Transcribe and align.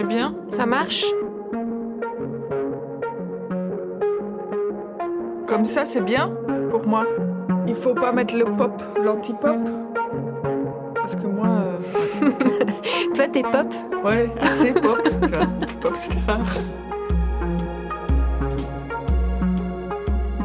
Est 0.00 0.04
bien 0.04 0.34
Ça 0.48 0.64
marche? 0.64 1.04
Comme 5.46 5.66
ça, 5.66 5.84
c'est 5.84 6.00
bien 6.00 6.32
pour 6.70 6.86
moi. 6.86 7.04
Il 7.68 7.74
faut 7.74 7.92
pas 7.92 8.10
mettre 8.10 8.34
le 8.34 8.46
pop, 8.46 8.82
l'anti-pop. 9.04 9.58
Parce 10.94 11.16
que 11.16 11.26
moi. 11.26 11.48
euh, 11.48 12.30
Toi, 13.14 13.28
t'es 13.28 13.42
pop? 13.42 13.66
Ouais, 14.02 14.30
assez 14.40 14.72
pop, 14.72 15.06
pop 15.82 15.96
star. 15.96 16.40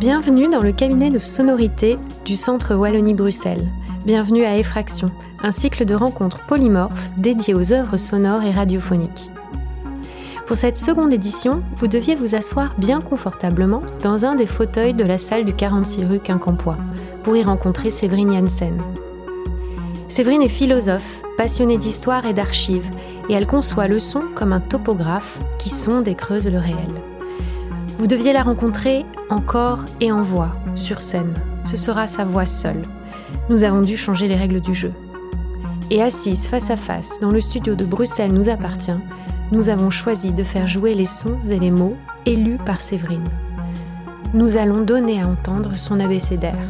Bienvenue 0.01 0.49
dans 0.49 0.61
le 0.61 0.73
cabinet 0.73 1.11
de 1.11 1.19
sonorité 1.19 1.97
du 2.25 2.35
Centre 2.35 2.75
Wallonie-Bruxelles. 2.75 3.69
Bienvenue 4.05 4.43
à 4.43 4.57
Effraction, 4.57 5.11
un 5.41 5.51
cycle 5.51 5.85
de 5.85 5.95
rencontres 5.95 6.45
polymorphes 6.45 7.11
dédié 7.15 7.53
aux 7.53 7.71
œuvres 7.71 7.95
sonores 7.95 8.43
et 8.43 8.51
radiophoniques. 8.51 9.31
Pour 10.45 10.57
cette 10.57 10.77
seconde 10.77 11.11
édition, 11.11 11.63
vous 11.75 11.87
deviez 11.87 12.15
vous 12.15 12.35
asseoir 12.35 12.75
bien 12.77 13.01
confortablement 13.01 13.81
dans 14.03 14.25
un 14.25 14.35
des 14.35 14.45
fauteuils 14.45 14.93
de 14.93 15.03
la 15.03 15.17
salle 15.17 15.43
du 15.43 15.55
46 15.55 16.05
rue 16.05 16.19
Quincampoix 16.19 16.77
pour 17.23 17.35
y 17.35 17.41
rencontrer 17.41 17.89
Séverine 17.89 18.31
Janssen. 18.31 18.79
Séverine 20.07 20.43
est 20.43 20.47
philosophe, 20.47 21.23
passionnée 21.35 21.79
d'histoire 21.79 22.27
et 22.27 22.33
d'archives, 22.33 22.91
et 23.27 23.33
elle 23.33 23.47
conçoit 23.47 23.87
le 23.87 23.97
son 23.97 24.21
comme 24.35 24.53
un 24.53 24.59
topographe 24.59 25.39
qui 25.57 25.69
sonde 25.69 26.07
et 26.07 26.13
creuse 26.13 26.47
le 26.47 26.59
réel. 26.59 26.93
Vous 27.97 28.05
deviez 28.05 28.31
la 28.31 28.43
rencontrer 28.43 29.03
en 29.31 29.41
corps 29.41 29.83
et 29.99 30.11
en 30.11 30.21
voix, 30.21 30.55
sur 30.75 31.01
scène. 31.01 31.33
Ce 31.63 31.75
sera 31.75 32.05
sa 32.05 32.23
voix 32.23 32.45
seule. 32.45 32.83
Nous 33.49 33.63
avons 33.63 33.81
dû 33.81 33.97
changer 33.97 34.27
les 34.27 34.35
règles 34.35 34.61
du 34.61 34.75
jeu. 34.75 34.93
Et 35.89 36.03
assise 36.03 36.47
face 36.47 36.69
à 36.69 36.77
face 36.77 37.19
dans 37.19 37.31
le 37.31 37.41
studio 37.41 37.73
de 37.73 37.85
Bruxelles 37.85 38.33
nous 38.33 38.49
appartient, 38.49 38.91
nous 39.51 39.69
avons 39.69 39.89
choisi 39.89 40.33
de 40.33 40.43
faire 40.43 40.67
jouer 40.67 40.93
les 40.93 41.05
sons 41.05 41.39
et 41.47 41.59
les 41.59 41.71
mots 41.71 41.97
élus 42.25 42.57
par 42.65 42.81
Séverine. 42.81 43.29
Nous 44.33 44.57
allons 44.57 44.81
donner 44.81 45.21
à 45.21 45.27
entendre 45.27 45.75
son 45.75 45.99
abécédaire. 45.99 46.67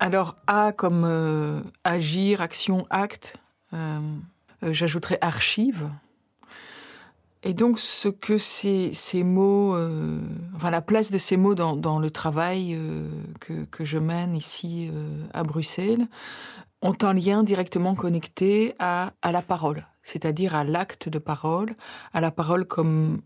Alors, 0.00 0.36
A 0.46 0.72
comme 0.72 1.04
euh, 1.04 1.60
agir, 1.84 2.40
action, 2.40 2.86
acte. 2.88 3.34
Euh, 3.74 3.98
euh, 4.62 4.72
J'ajouterais 4.72 5.18
archive. 5.20 5.90
Et 7.44 7.54
donc, 7.54 7.78
ce 7.78 8.08
que 8.08 8.36
ces, 8.36 8.92
mots, 9.22 9.74
euh, 9.74 10.20
enfin 10.56 10.70
la 10.70 10.82
place 10.82 11.10
de 11.10 11.18
ces 11.18 11.36
mots 11.36 11.54
dans, 11.54 11.98
le 11.98 12.10
travail 12.10 12.74
euh, 12.74 13.08
que, 13.40 13.64
que 13.64 13.84
je 13.84 13.98
mène 13.98 14.34
ici 14.34 14.90
euh, 14.92 15.24
à 15.32 15.44
Bruxelles, 15.44 16.08
ont 16.82 16.96
un 17.02 17.12
lien 17.12 17.44
directement 17.44 17.94
connecté 17.94 18.74
à, 18.78 19.12
à 19.22 19.30
la 19.30 19.42
parole, 19.42 19.86
c'est-à-dire 20.02 20.54
à 20.54 20.64
l'acte 20.64 21.08
de 21.08 21.18
parole, 21.18 21.74
à 22.12 22.20
la 22.20 22.30
parole 22.30 22.64
comme, 22.64 23.20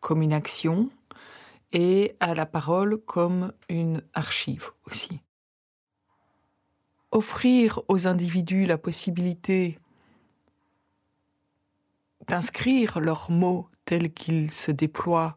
comme 0.00 0.22
une 0.22 0.32
action 0.32 0.90
et 1.72 2.14
à 2.20 2.34
la 2.34 2.46
parole 2.46 2.98
comme 2.98 3.52
une 3.68 4.02
archive 4.14 4.70
aussi. 4.86 5.20
Offrir 7.10 7.80
aux 7.88 8.06
individus 8.06 8.66
la 8.66 8.78
possibilité 8.78 9.78
d'inscrire 12.28 13.00
leurs 13.00 13.30
mots 13.30 13.68
tels 13.84 14.12
qu'ils 14.12 14.50
se 14.50 14.70
déploient 14.70 15.36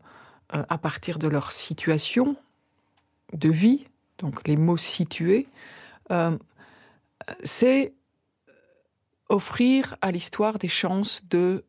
euh, 0.56 0.64
à 0.70 0.78
partir 0.78 1.20
de 1.20 1.28
leur 1.28 1.52
situation 1.52 2.36
de 3.34 3.50
vie, 3.50 3.86
donc 4.18 4.48
les 4.48 4.58
mots 4.58 4.78
situés, 4.78 5.48
euh, 6.12 6.38
c'est 7.44 7.94
offrir 9.30 9.96
à 10.02 10.12
l'histoire 10.12 10.58
des 10.58 10.68
chances 10.68 11.22
de, 11.30 11.64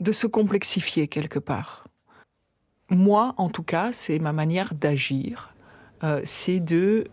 de 0.00 0.12
se 0.12 0.26
complexifier 0.26 1.08
quelque 1.08 1.38
part. 1.38 1.88
Moi, 2.90 3.34
en 3.38 3.48
tout 3.48 3.62
cas, 3.62 3.94
c'est 3.94 4.18
ma 4.18 4.34
manière 4.34 4.74
d'agir, 4.74 5.54
euh, 6.02 6.20
c'est 6.26 6.60
de, 6.60 7.04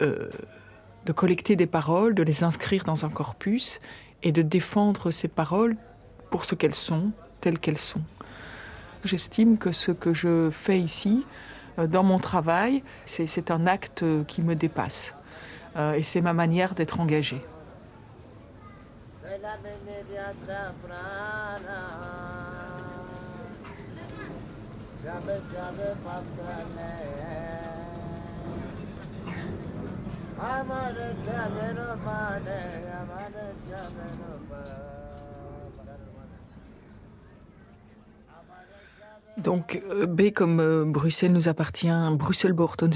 de 1.05 1.11
collecter 1.13 1.55
des 1.55 1.67
paroles, 1.67 2.13
de 2.13 2.23
les 2.23 2.43
inscrire 2.43 2.83
dans 2.83 3.05
un 3.05 3.09
corpus 3.09 3.79
et 4.23 4.33
de 4.33 4.41
défendre 4.41 5.11
ces 5.11 5.29
paroles 5.29 5.77
pour 6.31 6.45
ce 6.45 6.55
qu'elles 6.55 6.73
sont, 6.73 7.11
telles 7.41 7.59
qu'elles 7.59 7.77
sont. 7.77 8.01
J'estime 9.03 9.59
que 9.59 9.71
ce 9.71 9.91
que 9.91 10.13
je 10.13 10.49
fais 10.49 10.79
ici, 10.79 11.25
euh, 11.77 11.85
dans 11.85 12.03
mon 12.03 12.17
travail, 12.17 12.83
c'est 13.05 13.51
un 13.51 13.67
acte 13.67 14.03
qui 14.27 14.41
me 14.41 14.55
dépasse. 14.55 15.13
Euh, 15.75 15.93
et 15.93 16.01
c'est 16.03 16.21
ma 16.21 16.33
manière 16.33 16.73
d'être 16.73 16.99
engagée. 16.99 17.41
Donc, 39.43 39.81
euh, 39.89 40.05
B 40.05 40.31
comme 40.31 40.59
euh, 40.59 40.85
Bruxelles 40.85 41.31
nous 41.31 41.49
appartient, 41.49 41.91
Bruxelles 42.13 42.53
Bortons 42.53 42.89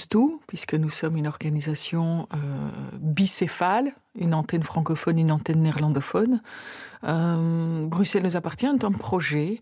puisque 0.48 0.76
nous 0.76 0.90
sommes 0.90 1.18
une 1.18 1.28
organisation 1.28 2.28
euh, 2.34 2.38
bicéphale, 2.94 3.94
une 4.16 4.34
antenne 4.34 4.64
francophone, 4.64 5.18
une 5.18 5.32
antenne 5.32 5.62
néerlandophone. 5.62 6.42
Bruxelles 7.04 8.24
nous 8.24 8.36
appartient 8.36 8.66
est 8.66 8.84
un 8.84 8.92
projet 8.92 9.62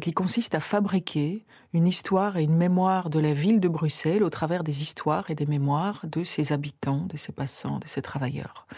qui 0.00 0.12
consiste 0.12 0.54
à 0.54 0.60
fabriquer 0.60 1.44
une 1.72 1.88
histoire 1.88 2.36
et 2.36 2.44
une 2.44 2.54
mémoire 2.54 3.10
de 3.10 3.18
la 3.18 3.32
ville 3.32 3.58
de 3.58 3.66
Bruxelles 3.66 4.22
au 4.22 4.30
travers 4.30 4.62
des 4.62 4.82
histoires 4.82 5.28
et 5.28 5.34
des 5.34 5.46
mémoires 5.46 6.02
de 6.04 6.22
ses 6.22 6.52
habitants, 6.52 7.06
de 7.08 7.16
ses 7.16 7.32
passants, 7.32 7.80
de 7.80 7.88
ses 7.88 8.02
travailleurs. 8.02 8.68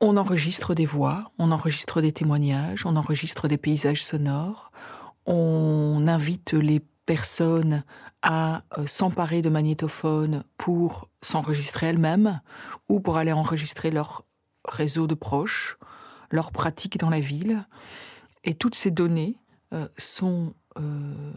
On 0.00 0.16
enregistre 0.16 0.74
des 0.74 0.86
voix, 0.86 1.30
on 1.38 1.52
enregistre 1.52 2.00
des 2.00 2.10
témoignages, 2.10 2.84
on 2.86 2.96
enregistre 2.96 3.46
des 3.46 3.56
paysages 3.56 4.02
sonores, 4.02 4.72
on 5.26 6.06
invite 6.06 6.52
les 6.52 6.80
personnes 7.04 7.84
à 8.22 8.64
euh, 8.78 8.86
s'emparer 8.86 9.42
de 9.42 9.48
magnétophones 9.48 10.44
pour 10.56 11.08
s'enregistrer 11.20 11.86
elles-mêmes 11.86 12.40
ou 12.88 13.00
pour 13.00 13.16
aller 13.18 13.32
enregistrer 13.32 13.90
leur 13.90 14.24
réseau 14.64 15.06
de 15.06 15.14
proches, 15.14 15.76
leurs 16.30 16.50
pratiques 16.50 16.98
dans 16.98 17.10
la 17.10 17.20
ville. 17.20 17.66
Et 18.44 18.54
toutes 18.54 18.74
ces 18.74 18.90
données 18.90 19.38
euh, 19.72 19.88
sont 19.96 20.54
euh, 20.78 21.32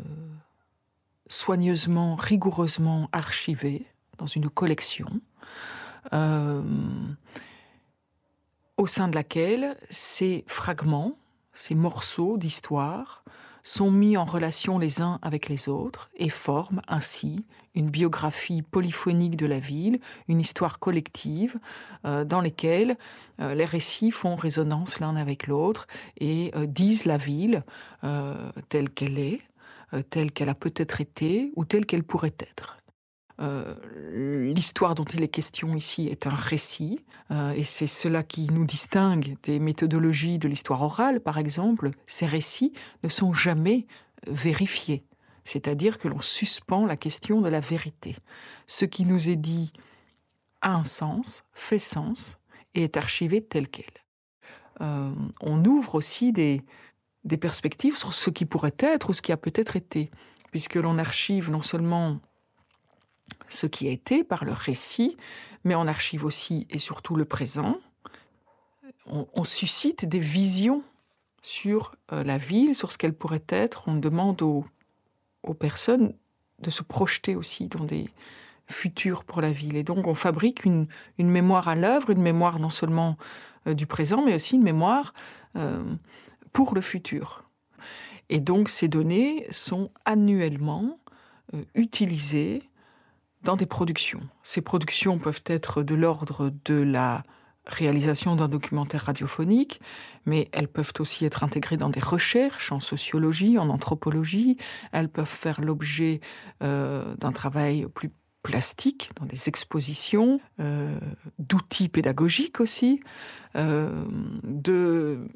soigneusement, 1.28 2.16
rigoureusement 2.16 3.10
archivées 3.12 3.86
dans 4.18 4.28
une 4.28 4.50
collection 4.50 5.22
au 8.78 8.88
sein 8.88 9.10
de 9.10 9.14
laquelle 9.14 9.76
ces 9.92 10.46
fragments, 10.48 11.20
ces 11.54 11.76
morceaux 11.76 12.38
d'histoire 12.38 13.24
sont 13.70 13.92
mis 13.92 14.18
en 14.18 14.26
relation 14.26 14.80
les 14.80 15.02
uns 15.02 15.20
avec 15.22 15.48
les 15.48 15.70
autres 15.70 16.10
et 16.18 16.30
forment 16.30 16.82
ainsi 16.88 17.46
une 17.76 17.90
biographie 17.90 18.64
polyphonique 18.64 19.36
de 19.36 19.46
la 19.46 19.60
ville, 19.60 20.00
une 20.28 20.40
histoire 20.40 20.80
collective 20.80 21.58
euh, 22.04 22.26
dans 22.26 22.42
lesquelles 22.42 22.98
euh, 23.40 23.54
les 23.54 23.66
récits 23.66 24.10
font 24.10 24.36
résonance 24.36 25.00
l'un 25.00 25.16
avec 25.16 25.46
l'autre 25.46 25.86
et 26.18 26.52
euh, 26.56 26.66
disent 26.66 27.06
la 27.06 27.18
ville 27.18 27.64
telle 28.70 28.90
qu'elle 28.90 29.20
est, 29.20 29.42
telle 30.10 30.32
qu'elle 30.32 30.50
a 30.50 30.56
peut-être 30.56 31.02
été 31.02 31.52
ou 31.56 31.66
telle 31.66 31.86
qu'elle 31.86 32.04
pourrait 32.04 32.34
être. 32.40 32.78
Euh, 33.40 33.76
L'histoire 34.54 34.96
dont 34.96 35.06
il 35.06 35.24
est 35.24 35.30
question 35.30 35.76
ici 35.76 36.08
est 36.08 36.28
un 36.28 36.36
récit, 36.36 37.00
euh, 37.32 37.52
et 37.52 37.64
c'est 37.64 37.88
cela 37.88 38.24
qui 38.24 38.48
nous 38.48 38.66
distingue 38.66 39.38
des 39.44 39.60
méthodologies 39.60 40.40
de 40.40 40.48
l'histoire 40.48 40.82
orale, 40.82 41.22
par 41.22 41.38
exemple. 41.38 41.92
Ces 42.08 42.26
récits 42.26 42.74
ne 43.04 43.10
sont 43.10 43.32
jamais 43.34 43.86
vérifiés, 44.28 45.04
c'est-à-dire 45.44 45.98
que 45.98 46.08
l'on 46.08 46.20
suspend 46.20 46.86
la 46.86 46.98
question 46.98 47.42
de 47.42 47.50
la 47.50 47.60
vérité. 47.60 48.16
Ce 48.68 48.86
qui 48.86 49.06
nous 49.06 49.30
est 49.30 49.38
dit 49.38 49.72
a 50.62 50.74
un 50.74 50.84
sens, 50.84 51.44
fait 51.54 51.80
sens, 51.80 52.38
et 52.74 52.84
est 52.84 52.98
archivé 52.98 53.42
tel 53.42 53.70
quel. 53.70 53.86
Euh, 54.82 55.12
on 55.42 55.64
ouvre 55.66 55.96
aussi 55.96 56.34
des, 56.34 56.62
des 57.24 57.38
perspectives 57.38 57.98
sur 57.98 58.14
ce 58.14 58.30
qui 58.30 58.46
pourrait 58.46 58.76
être 58.80 59.10
ou 59.10 59.14
ce 59.14 59.22
qui 59.22 59.32
a 59.32 59.38
peut-être 59.38 59.76
été, 59.76 60.12
puisque 60.52 60.76
l'on 60.76 60.98
archive 60.98 61.50
non 61.50 61.62
seulement 61.62 62.20
ce 63.48 63.68
qui 63.68 63.88
a 63.88 63.92
été 63.92 64.24
par 64.24 64.46
le 64.46 64.52
récit, 64.52 65.18
mais 65.64 65.76
on 65.76 65.88
archive 65.88 66.26
aussi 66.26 66.68
et 66.70 66.80
surtout 66.80 67.16
le 67.16 67.26
présent. 67.26 67.78
On, 69.08 69.44
suscite 69.44 70.06
des 70.06 70.20
visions 70.20 70.84
sur 71.42 71.96
euh, 72.12 72.24
la 72.24 72.38
ville, 72.38 72.76
sur 72.76 72.92
ce 72.92 72.98
qu'elle 73.00 73.16
pourrait 73.16 73.46
être. 73.50 73.86
On 73.88 73.96
demande 73.96 74.40
aux, 74.44 74.66
personnes 75.60 76.14
de 76.60 76.70
se 76.70 76.84
projeter 76.84 77.36
aussi 77.36 77.66
dans 77.66 77.84
des 77.84 78.08
futur 78.68 79.24
pour 79.24 79.42
la 79.42 79.52
ville. 79.52 79.78
Et 79.78 79.84
donc 79.84 80.06
on 80.06 80.14
fabrique 80.14 80.64
une, 80.64 80.88
mémoire 81.18 81.68
à 81.68 81.74
l'œuvre, 81.74 82.12
une 82.12 82.22
mémoire 82.22 82.60
non 82.60 82.70
seulement 82.70 83.18
euh, 83.66 83.74
du 83.74 83.88
présent, 83.88 84.24
mais 84.24 84.36
aussi 84.36 84.58
une 84.58 84.64
mémoire 84.64 85.16
euh, 85.56 85.82
pour 86.54 86.76
le 86.76 86.82
futur. 86.82 87.44
Et 88.30 88.40
donc 88.40 88.70
ces 88.70 88.88
données 88.88 89.48
sont 89.50 89.90
annuellement 90.06 91.00
utilisées 91.74 92.62
dans 93.44 93.56
des 93.56 93.66
productions. 93.66 94.22
Ces 94.44 94.62
productions 94.62 95.18
peuvent 95.20 95.44
être 95.46 95.84
de 95.84 95.96
l'ordre 95.96 96.52
de 96.66 96.76
la 96.76 97.24
réalisation 97.66 98.36
d'un 98.36 98.48
documentaire 98.48 99.04
radiophonique, 99.04 99.80
mais 100.26 100.50
elles 100.52 100.68
peuvent 100.68 100.94
aussi 101.00 101.26
être 101.26 101.44
intégrées 101.44 101.78
dans 101.78 101.90
des 101.90 102.00
recherches 102.00 102.72
en 102.72 102.80
sociologie, 102.80 103.58
en 103.58 103.70
anthropologie. 103.70 104.58
Elles 104.92 105.10
peuvent 105.10 105.28
faire 105.28 105.62
l'objet 105.62 106.20
euh, 106.64 107.16
d'un 107.16 107.32
travail 107.32 107.88
plus 107.94 108.12
plastique, 108.42 109.10
dans 109.20 109.26
des 109.26 109.50
expositions, 109.50 110.40
euh, 110.60 110.98
d'outils 111.38 111.90
pédagogiques 111.90 112.60
aussi, 112.60 113.02
euh, 113.56 114.06
de 114.44 115.28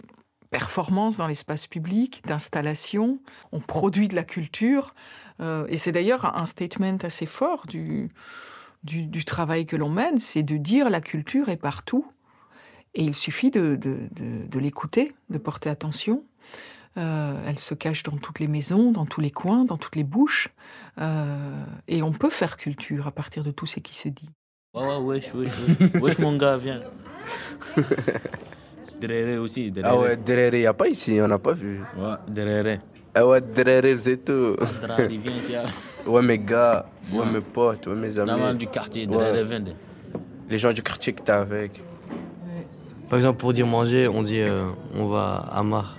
performances 0.49 1.17
dans 1.17 1.27
l'espace 1.27 1.67
public, 1.67 2.21
d'installations. 2.27 3.19
On 3.51 3.59
produit 3.59 4.07
de 4.07 4.15
la 4.15 4.23
culture, 4.23 4.93
et 5.67 5.77
c'est 5.77 5.91
d'ailleurs 5.91 6.37
un 6.37 6.45
statement 6.45 6.97
assez 7.03 7.25
fort 7.25 7.65
du, 7.67 8.09
du, 8.83 9.07
du 9.07 9.25
travail 9.25 9.65
que 9.65 9.75
l'on 9.75 9.89
mène, 9.89 10.17
c'est 10.17 10.43
de 10.43 10.57
dire 10.57 10.89
la 10.89 11.01
culture 11.01 11.49
est 11.49 11.57
partout. 11.57 12.05
Et 12.95 13.03
il 13.03 13.15
suffit 13.15 13.49
de, 13.49 13.75
de, 13.75 13.97
de, 14.11 14.45
de 14.47 14.59
l'écouter, 14.59 15.15
de 15.29 15.39
porter 15.39 15.69
attention. 15.69 16.23
Euh, 16.97 17.33
elle 17.47 17.57
se 17.57 17.73
cache 17.73 18.03
dans 18.03 18.17
toutes 18.17 18.39
les 18.39 18.47
maisons, 18.47 18.91
dans 18.91 19.07
tous 19.07 19.19
les 19.19 19.31
coins, 19.31 19.65
dans 19.65 19.77
toutes 19.77 19.95
les 19.95 20.03
bouches. 20.03 20.49
Euh, 20.99 21.65
et 21.87 22.03
on 22.03 22.11
peut 22.11 22.29
faire 22.29 22.55
culture 22.55 23.07
à 23.07 23.11
partir 23.11 23.43
de 23.43 23.49
tout 23.49 23.65
ce 23.65 23.79
qui 23.79 23.95
se 23.95 24.09
dit. 24.09 24.29
Ouais, 24.75 24.85
ouais, 24.85 24.97
wesh, 24.97 25.33
wesh, 25.33 25.49
wesh. 25.79 26.01
wesh, 26.01 26.19
mon 26.19 26.37
gars, 26.37 26.57
viens. 26.57 26.81
Derere 29.01 29.41
aussi. 29.41 29.71
Derere. 29.71 29.91
Ah 29.91 29.99
ouais, 29.99 30.17
Derere, 30.17 30.59
y 30.61 30.67
a 30.67 30.73
pas 30.73 30.87
ici, 30.87 31.19
on 31.19 31.27
n'a 31.27 31.39
pas 31.39 31.53
vu. 31.53 31.79
Ouais, 31.97 32.15
derere. 32.27 32.79
Ah 33.15 33.27
ouais, 33.27 33.41
Derere, 33.41 33.99
c'est 33.99 34.17
tout. 34.25 34.55
Drari, 34.81 35.17
viens 35.17 35.31
ici. 35.33 35.55
hein. 35.55 35.63
Ouais, 36.05 36.21
mes 36.21 36.37
gars, 36.37 36.85
ouais, 37.13 37.25
mes 37.31 37.39
potes, 37.39 37.87
ouais, 37.87 37.97
mes 37.97 38.09
La 38.11 38.25
main 38.25 38.47
amis. 38.49 38.57
du 38.57 38.67
quartier, 38.67 39.07
Ouais. 39.07 39.17
derere, 39.31 39.45
viens. 39.45 39.63
Les 40.49 40.57
gens 40.57 40.73
du 40.73 40.81
quartier 40.83 41.13
que 41.13 41.21
t'es 41.21 41.31
avec. 41.31 41.81
Par 43.09 43.17
exemple, 43.17 43.39
pour 43.39 43.53
dire 43.53 43.65
manger, 43.67 44.07
on 44.07 44.21
dit 44.23 44.41
euh, 44.41 44.65
on 44.95 45.07
va 45.07 45.45
à 45.51 45.63
Mar. 45.63 45.97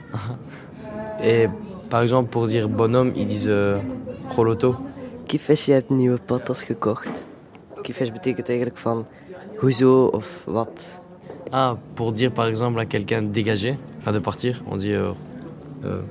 Et 1.23 1.49
par 1.89 2.03
exemple, 2.03 2.29
pour 2.31 2.47
dire 2.47 2.69
bonhomme, 2.69 3.13
ils 3.17 3.27
disent 3.27 3.49
euh, 3.49 3.79
Roloto. 4.31 4.77
Kiefjes, 5.27 5.65
je 5.67 5.73
hebt 5.73 5.91
nieuwe 5.91 6.19
patas 6.19 6.63
gekocht. 6.63 7.25
Kiefjes 7.83 8.11
betekent 8.13 8.49
eigenlijk 8.49 8.77
van 8.79 9.07
hoezo 9.61 10.11
of 10.13 10.43
wat. 10.47 11.01
Ah, 11.51 11.77
pour 11.95 12.13
dire 12.13 12.31
par 12.33 12.47
exemple 12.47 12.79
à 12.81 12.85
quelqu'un 12.85 13.23
de 13.23 13.29
dégager, 13.33 13.79
enfin 14.01 14.13
de 14.13 14.19
partir, 14.19 14.63
on 14.71 14.77
dit 14.77 14.93
euh, 14.93 15.13
euh, 15.85 16.03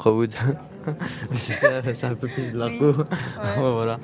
C'est 1.36 1.52
ça, 1.52 1.68
c'est 1.92 2.06
un 2.06 2.14
peu 2.14 2.26
plus 2.28 2.52
de 2.52 2.58
l'argot. 2.58 2.92
Ouais, 3.56 3.72
voilà. 3.72 3.98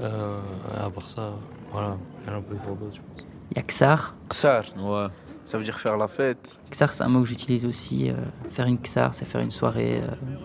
Euh, 0.00 0.38
à 0.84 0.90
part 0.90 1.08
ça, 1.08 1.30
voilà, 1.72 1.96
rien 2.26 2.36
un 2.36 2.42
peu 2.42 2.56
sur 2.56 2.74
d'autres, 2.76 2.96
je 2.96 3.00
pense. 3.00 3.26
Il 3.50 3.56
y 3.56 3.60
a 3.60 3.62
Xar. 3.62 4.14
Xar, 4.28 4.64
Ouais. 4.78 5.06
ça 5.44 5.58
veut 5.58 5.64
dire 5.64 5.78
faire 5.80 5.96
la 5.96 6.08
fête. 6.08 6.58
Xar, 6.70 6.92
c'est 6.92 7.02
un 7.04 7.08
mot 7.08 7.20
que 7.22 7.28
j'utilise 7.28 7.64
aussi. 7.64 8.10
euh, 8.10 8.14
faire 8.50 8.66
une 8.66 8.78
Xar, 8.78 9.14
c'est 9.14 9.24
faire 9.24 9.40
une 9.40 9.50
soirée. 9.50 10.00
euh, 10.02 10.36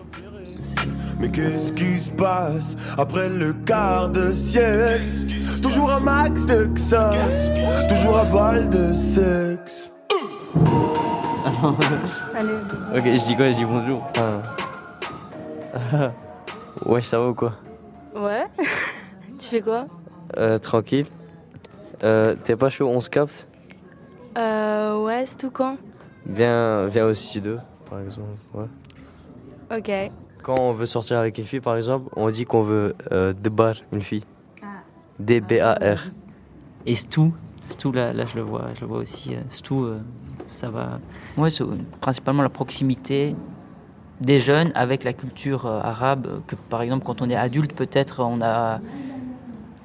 Mais 1.20 1.30
qu'est-ce 1.30 1.72
qui 1.72 1.98
se 1.98 2.10
passe 2.10 2.76
après 2.96 3.28
le 3.28 3.52
quart 3.52 4.08
de 4.10 4.32
siècle? 4.32 5.06
Toujours 5.62 5.90
un 5.90 6.00
max 6.00 6.46
de 6.46 6.68
ça, 6.78 7.12
toujours 7.88 8.18
un 8.18 8.30
bal 8.32 8.68
de 8.70 8.92
sexe. 8.92 9.90
Ok, 12.94 13.04
je 13.04 13.24
dis 13.26 13.36
quoi? 13.36 13.50
Je 13.52 13.56
dis 13.58 13.64
bonjour. 13.64 14.02
Enfin. 14.10 14.40
ouais, 16.86 17.02
ça 17.02 17.18
va 17.18 17.28
ou 17.28 17.34
quoi 17.34 17.54
Ouais. 18.14 18.46
tu 19.38 19.46
fais 19.48 19.60
quoi 19.62 19.86
euh, 20.36 20.58
Tranquille. 20.58 21.06
Euh, 22.02 22.34
T'es 22.44 22.56
pas 22.56 22.68
chaud, 22.68 22.88
on 22.88 23.00
se 23.00 23.10
capte 23.10 23.46
Euh, 24.36 25.02
ouais, 25.04 25.24
c'est 25.26 25.36
tout 25.36 25.50
quand 25.50 25.76
Viens, 26.26 26.86
viens 26.86 27.06
au 27.06 27.14
studio, 27.14 27.56
par 27.88 28.00
exemple. 28.00 28.28
Ouais. 28.54 29.78
Ok. 29.78 30.12
Quand 30.42 30.56
on 30.58 30.72
veut 30.72 30.86
sortir 30.86 31.18
avec 31.18 31.38
une 31.38 31.44
fille, 31.44 31.60
par 31.60 31.76
exemple, 31.76 32.08
on 32.16 32.30
dit 32.30 32.44
qu'on 32.44 32.62
veut 32.62 32.94
euh, 33.12 33.32
débar 33.32 33.74
une 33.92 34.02
fille. 34.02 34.24
D-B-A-R. 35.18 36.06
Et 36.86 36.94
Stu. 36.94 37.32
Stu, 37.68 37.92
là, 37.92 38.12
là, 38.12 38.24
je 38.24 38.36
le 38.36 38.42
vois, 38.42 38.66
je 38.74 38.82
le 38.82 38.86
vois 38.86 38.98
aussi. 38.98 39.36
Stu, 39.50 39.74
euh, 39.74 39.98
ça 40.52 40.70
va. 40.70 41.00
Moi, 41.36 41.50
c'est 41.50 41.64
principalement 42.00 42.42
la 42.42 42.48
proximité 42.48 43.34
des 44.20 44.38
jeunes 44.38 44.72
avec 44.74 45.04
la 45.04 45.12
culture 45.12 45.66
euh, 45.66 45.80
arabe. 45.80 46.26
euh, 46.26 46.40
Que 46.46 46.56
par 46.56 46.82
exemple, 46.82 47.04
quand 47.04 47.22
on 47.22 47.30
est 47.30 47.36
adulte, 47.36 47.72
peut-être 47.74 48.22
on 48.22 48.40
a. 48.40 48.80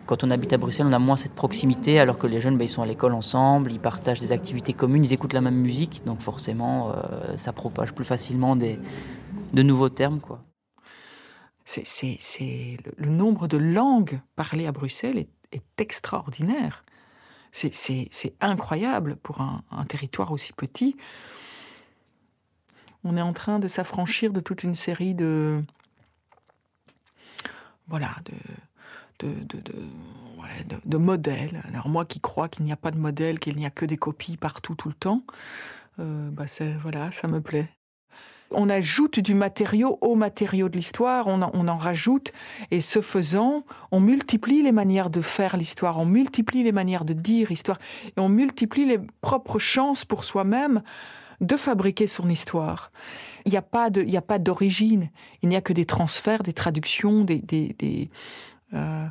Quand 0.06 0.26
on 0.26 0.32
habite 0.32 0.52
à 0.52 0.58
Bruxelles, 0.58 0.88
on 0.90 0.92
a 0.94 1.00
moins 1.00 1.16
cette 1.16 1.34
proximité, 1.34 1.98
alors 1.98 2.18
que 2.18 2.28
les 2.28 2.42
jeunes, 2.42 2.58
bah, 2.58 2.66
ils 2.66 2.70
sont 2.70 2.82
à 2.82 2.86
l'école 2.86 3.14
ensemble, 3.14 3.72
ils 3.72 3.80
partagent 3.80 4.20
des 4.20 4.34
activités 4.34 4.74
communes, 4.74 5.06
ils 5.06 5.14
écoutent 5.14 5.32
la 5.32 5.40
même 5.40 5.56
musique, 5.56 6.04
donc 6.06 6.20
forcément, 6.20 6.92
euh, 6.92 7.38
ça 7.38 7.54
propage 7.54 7.94
plus 7.94 8.04
facilement 8.04 8.58
des, 8.58 8.80
de 9.54 9.64
nouveaux 9.64 9.88
termes, 9.88 10.20
quoi. 10.20 10.44
C'est, 11.64 12.78
le, 12.98 13.10
nombre 13.10 13.48
de 13.48 13.56
langues 13.56 14.20
parlées 14.36 14.68
à 14.68 14.74
Bruxelles 14.74 15.26
est, 15.54 15.62
extraordinaire. 15.78 16.84
C'est, 17.52 18.34
incroyable 18.42 19.16
pour 19.16 19.40
un 19.40 19.86
territoire 19.88 20.34
aussi 20.34 20.52
petit. 20.52 20.98
On 23.04 23.18
est 23.18 23.22
en 23.22 23.34
train 23.34 23.60
de 23.60 23.68
s'affranchir 23.68 24.32
de 24.32 24.40
toute 24.40 24.64
une 24.64 24.76
série 24.76 25.14
de 25.14 25.64
voilà 27.88 28.16
de 28.26 28.34
de, 29.20 29.34
de, 29.46 29.62
de, 29.62 29.74
ouais, 30.42 30.66
de- 30.86 30.98
modèles. 30.98 31.62
Alors 31.68 31.88
moi 31.88 32.04
qui 32.06 32.20
crois 32.20 32.50
qu'il 32.50 32.66
n'y 32.66 32.72
a 32.72 32.76
pas 32.78 32.92
de 32.92 32.98
modèle, 32.98 33.40
qu'il 33.40 33.56
n'y 33.56 33.66
a 33.66 33.70
que 33.70 33.86
des 33.86 33.98
copies 33.98 34.38
partout 34.38 34.76
tout 34.76 34.90
le 34.90 34.96
temps, 34.96 35.24
euh, 36.00 36.30
bah 36.32 36.46
voilà, 36.82 37.12
ça 37.12 37.28
me 37.28 37.40
plaît 37.40 37.70
on 38.56 38.70
ajoute 38.70 39.20
du 39.20 39.34
matériau 39.34 39.98
au 40.02 40.16
matériau 40.16 40.70
de 40.70 40.78
l'histoire, 40.78 41.28
on, 41.28 41.42
on 41.42 41.68
en 41.68 41.78
rajoute, 41.78 42.32
et 42.72 42.82
ce 42.82 43.02
faisant, 43.02 43.64
on 43.92 44.00
multiplie 44.00 44.62
les 44.62 44.72
manières 44.72 45.10
de 45.10 45.22
faire 45.22 45.58
l'histoire, 45.58 45.98
on 46.00 46.06
multiplie 46.06 46.64
les 46.64 46.72
manières 46.72 47.06
de 47.06 47.14
dire 47.14 47.48
l'histoire, 47.50 47.80
et 48.06 48.20
on 48.20 48.30
multiplie 48.30 48.86
les 48.86 49.00
propres 49.22 49.60
chances 49.60 50.06
pour 50.06 50.24
soi-même 50.24 50.82
de 51.44 51.58
fabriquer 51.58 52.08
son 52.08 52.30
histoire. 52.30 52.92
Il 53.46 53.52
n'y 53.52 53.58
a 53.58 53.62
pas 53.62 53.90
de, 53.90 54.02
il 54.02 54.16
a 54.16 54.22
pas 54.22 54.40
d'origine, 54.40 55.10
il 55.42 55.50
n'y 55.50 55.56
a 55.56 55.62
que 55.62 55.74
des 55.74 55.86
transferts, 55.86 56.44
des 56.44 56.54
traductions, 56.54 57.24
des, 57.24 57.40
des, 57.40 57.76
des, 57.78 58.10
euh, 58.74 59.06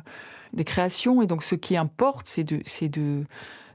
des 0.53 0.63
créations, 0.63 1.21
et 1.21 1.27
donc 1.27 1.43
ce 1.43 1.55
qui 1.55 1.77
importe, 1.77 2.27
c'est 2.27 2.43
de, 2.43 2.61
c'est 2.65 2.89
de, 2.89 3.25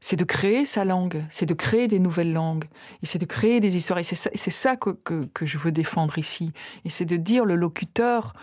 c'est 0.01 0.17
de 0.17 0.25
créer 0.25 0.65
sa 0.65 0.85
langue, 0.85 1.25
c'est 1.31 1.47
de 1.47 1.55
créer 1.55 1.89
des 1.89 1.99
nouvelles 1.99 2.33
langues, 2.33 2.65
et 3.03 3.07
c'est 3.07 3.19
de 3.19 3.27
créer 3.27 3.61
des 3.61 3.77
histoires. 3.77 4.01
Et 4.01 4.05
c'est 4.05 4.17
ça, 4.17 4.31
c'est 4.35 4.51
ça 4.51 4.77
que, 4.77 4.91
que, 4.91 5.25
que 5.33 5.47
je 5.47 5.59
veux 5.59 5.73
défendre 5.73 6.19
ici. 6.19 6.53
Et 6.85 6.91
c'est 6.91 7.05
de 7.05 7.17
dire 7.17 7.45
le 7.45 7.55
locuteur, 7.55 8.35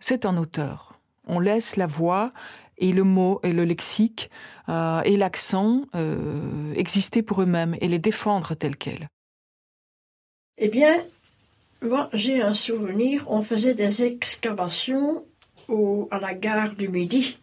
c'est 0.00 0.24
un 0.24 0.36
auteur. 0.36 0.98
On 1.26 1.38
laisse 1.38 1.76
la 1.76 1.86
voix 1.86 2.32
et 2.78 2.92
le 2.92 3.04
mot 3.04 3.40
et 3.42 3.52
le 3.52 3.64
lexique 3.64 4.30
euh, 4.68 5.02
et 5.02 5.16
l'accent 5.16 5.82
euh, 5.94 6.74
exister 6.74 7.22
pour 7.22 7.42
eux-mêmes 7.42 7.76
et 7.80 7.88
les 7.88 7.98
défendre 7.98 8.54
tels 8.54 8.76
quels. 8.76 9.08
Eh 10.64 10.68
bien, 10.68 11.04
moi, 11.80 12.08
j'ai 12.12 12.40
un 12.40 12.54
souvenir. 12.54 13.28
On 13.28 13.42
faisait 13.42 13.74
des 13.74 14.04
excavations 14.04 15.24
à 16.12 16.20
la 16.20 16.34
gare 16.34 16.76
du 16.76 16.88
Midi 16.88 17.36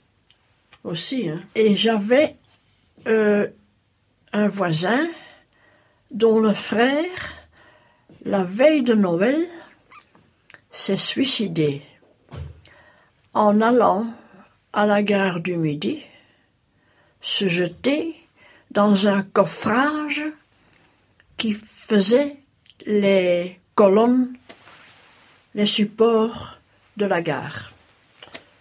aussi. 0.85 1.27
hein. 1.27 1.41
Et 1.53 1.75
j'avais 1.75 2.37
euh, 3.07 3.45
un 4.31 4.47
voisin 4.47 5.05
dont 6.11 6.39
le 6.39 6.53
frère, 6.53 7.35
la 8.23 8.45
veille 8.45 8.83
de 8.83 8.93
Noël, 8.93 9.49
s'est 10.71 10.95
suicidé 10.95 11.81
en 13.33 13.59
allant 13.59 14.05
à 14.71 14.85
la 14.85 15.03
gare 15.03 15.41
du 15.41 15.57
Midi 15.57 15.99
se 17.19 17.49
jeter 17.49 18.15
dans 18.71 19.09
un 19.09 19.23
coffrage 19.23 20.23
qui 21.35 21.51
faisait 21.51 22.38
les 22.89 23.59
colonnes, 23.75 24.35
les 25.53 25.67
supports 25.67 26.57
de 26.97 27.05
la 27.05 27.21
gare. 27.21 27.71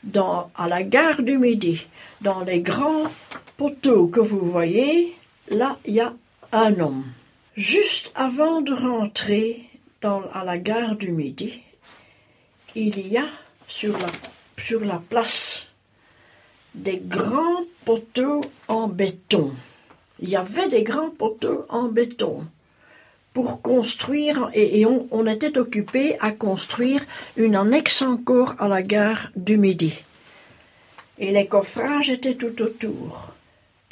Dans, 0.05 0.51
à 0.55 0.69
la 0.69 0.83
gare 0.83 1.23
du 1.23 1.39
Midi, 1.39 1.87
dans 2.21 2.43
les 2.43 2.61
grands 2.61 3.11
poteaux 3.57 4.07
que 4.09 4.21
vous 4.21 4.45
voyez, 4.45 5.17
là, 5.49 5.79
il 5.87 5.95
y 5.95 6.01
a 6.01 6.13
un 6.53 6.79
homme. 6.79 7.05
Juste 7.57 8.13
avant 8.15 8.61
de 8.61 8.75
rentrer 8.75 9.65
dans, 10.03 10.23
à 10.35 10.45
la 10.45 10.59
gare 10.59 10.97
du 10.97 11.11
Midi, 11.11 11.63
il 12.75 13.09
y 13.09 13.17
a 13.17 13.27
sur 13.67 13.97
la, 13.99 14.09
sur 14.59 14.85
la 14.85 15.03
place 15.09 15.63
des 16.75 16.99
grands 17.03 17.65
poteaux 17.87 18.43
en 18.69 18.89
béton. 18.89 19.53
Il 20.21 20.29
y 20.29 20.37
avait 20.37 20.69
des 20.69 20.83
grands 20.83 21.11
poteaux 21.11 21.65
en 21.71 21.85
béton 21.85 22.47
pour 23.33 23.63
construire, 23.63 24.51
et, 24.55 24.85
on, 24.87 25.27
était 25.27 25.59
occupé 25.59 26.17
à 26.21 26.33
construire 26.33 27.05
une 27.37 27.55
annexe 27.55 28.03
encore 28.03 28.55
à 28.59 28.69
la 28.69 28.83
gare 28.83 29.31
du 29.37 29.57
Midi. 29.59 29.99
Et 31.19 31.31
les 31.33 31.47
coffrages 31.47 32.11
étaient 32.11 32.35
tout 32.35 32.61
autour. 32.63 33.33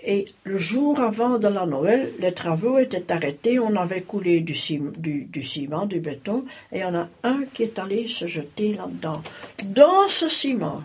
Et 0.03 0.27
le 0.45 0.57
jour 0.57 1.01
avant 1.01 1.39
de 1.39 1.49
la 1.49 1.67
Noël, 1.67 2.13
les 2.21 2.33
travaux 2.33 2.79
étaient 2.79 3.11
arrêtés, 3.13 3.59
on 3.59 3.75
avait 3.77 4.03
coulé 4.03 4.41
du, 4.41 4.55
cim- 4.55 4.93
du- 4.97 5.25
du 5.25 5.43
ciment, 5.43 5.87
du 5.87 5.99
béton, 6.01 6.45
et 6.73 6.79
il 6.79 6.81
y 6.83 6.85
en 6.85 6.95
a 6.95 7.09
un 7.25 7.43
qui 7.53 7.65
est 7.65 7.79
allé 7.79 8.07
se 8.07 8.27
jeter 8.27 8.73
là-dedans. 8.75 9.23
Dans 9.65 10.07
ce 10.07 10.29
ciment, 10.29 10.83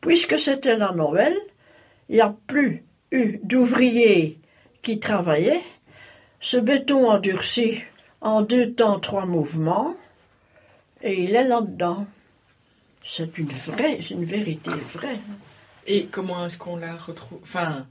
puisque 0.00 0.38
c'était 0.38 0.76
la 0.76 0.92
Noël, 0.92 1.34
il 2.08 2.16
n'y 2.16 2.20
a 2.20 2.34
plus 2.46 2.82
eu 3.12 3.38
d'ouvriers 3.42 4.38
qui 4.82 4.98
travaillaient. 4.98 5.62
Ce 6.44 6.56
béton 6.56 7.08
endurci 7.08 7.82
en 8.20 8.42
deux 8.42 8.72
temps, 8.72 8.98
trois 8.98 9.26
mouvements, 9.26 9.94
et 11.02 11.22
il 11.22 11.34
est 11.36 11.46
là-dedans. 11.46 12.04
C'est 13.04 13.38
une 13.38 13.46
vraie, 13.52 13.98
c'est 14.02 14.10
une 14.14 14.24
vérité 14.24 14.70
vraie. 14.92 15.18
Et 15.86 16.06
comment 16.06 16.44
est-ce 16.46 16.58
qu'on 16.58 16.76
l'a 16.76 16.94
retrouvé 16.96 17.40
Enfin, 17.44 17.86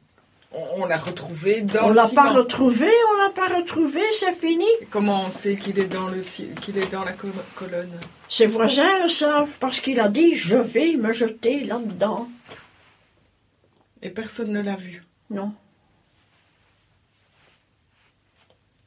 on, 0.53 0.83
on 0.83 0.85
l'a 0.85 0.97
retrouvé 0.97 1.61
dans 1.61 1.85
on 1.85 1.89
le 1.89 1.95
l'a 1.95 2.07
ciment? 2.07 2.23
pas 2.23 2.29
retrouvé, 2.31 2.89
on 3.13 3.21
l'a 3.23 3.29
pas 3.29 3.47
retrouvé, 3.55 4.01
c'est 4.13 4.33
fini. 4.33 4.67
Comment 4.89 5.23
on 5.27 5.31
sait 5.31 5.55
qu'il 5.55 5.79
est 5.79 5.85
dans 5.87 6.07
le 6.07 6.19
qu'il 6.61 6.77
est 6.77 6.91
dans 6.91 7.05
la 7.05 7.13
col- 7.13 7.31
colonne? 7.55 7.99
Ses 8.27 8.47
voisins 8.47 9.01
le 9.03 9.07
savent 9.09 9.57
parce 9.61 9.79
qu'il 9.79 9.99
a 10.01 10.09
dit 10.09 10.35
je 10.35 10.57
vais 10.57 10.95
me 10.97 11.13
jeter 11.13 11.61
là-dedans. 11.63 12.29
Et 14.01 14.09
personne 14.09 14.51
ne 14.51 14.61
l'a 14.61 14.75
vu? 14.75 15.03
Non. 15.29 15.53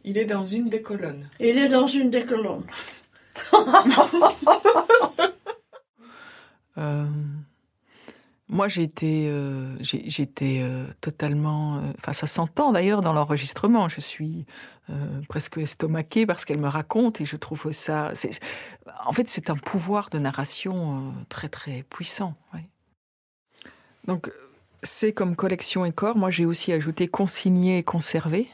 Il 0.05 0.19
est 0.19 0.27
dans 0.27 0.45
une 0.45 0.69
des 0.69 0.83
colonnes. 0.83 1.29
Il 1.41 1.57
est 1.59 1.69
dans 1.69 1.87
une 1.87 2.11
des 2.11 2.25
colonnes. 2.25 2.65
Euh, 6.77 7.07
moi, 8.49 8.67
j'ai 8.67 8.83
été, 8.83 9.29
euh, 9.29 9.77
j'ai- 9.81 10.11
j'étais 10.11 10.59
euh, 10.61 10.87
totalement. 11.01 11.77
euh, 11.77 11.81
Enfin, 11.99 12.13
ça 12.13 12.27
s'entend 12.27 12.73
d'ailleurs 12.73 13.01
dans 13.01 13.13
l'enregistrement. 13.13 13.89
Je 13.89 14.01
suis 14.01 14.45
euh, 14.91 15.21
presque 15.29 15.59
estomaquée 15.59 16.27
parce 16.27 16.45
qu'elle 16.45 16.59
me 16.59 16.67
raconte 16.69 17.21
et 17.21 17.27
je 17.27 17.37
trouve 17.37 17.71
ça. 17.73 18.11
c'est- 18.17 18.41
En 19.07 19.13
fait, 19.13 19.29
c'est 19.29 19.51
un 19.51 19.57
pouvoir 19.57 20.11
de 20.11 20.19
narration 20.19 20.99
euh, 20.99 21.11
très 21.29 21.49
très 21.49 21.85
puissant. 21.85 22.35
ouais. 22.53 22.69
Donc, 24.09 24.33
c'est 24.83 25.13
comme 25.13 25.37
collection 25.37 25.85
et 25.85 25.93
corps. 25.93 26.17
Moi, 26.17 26.31
j'ai 26.31 26.45
aussi 26.45 26.73
ajouté 26.73 27.07
consigner 27.07 27.79
et 27.79 27.83
conserver. 27.85 28.49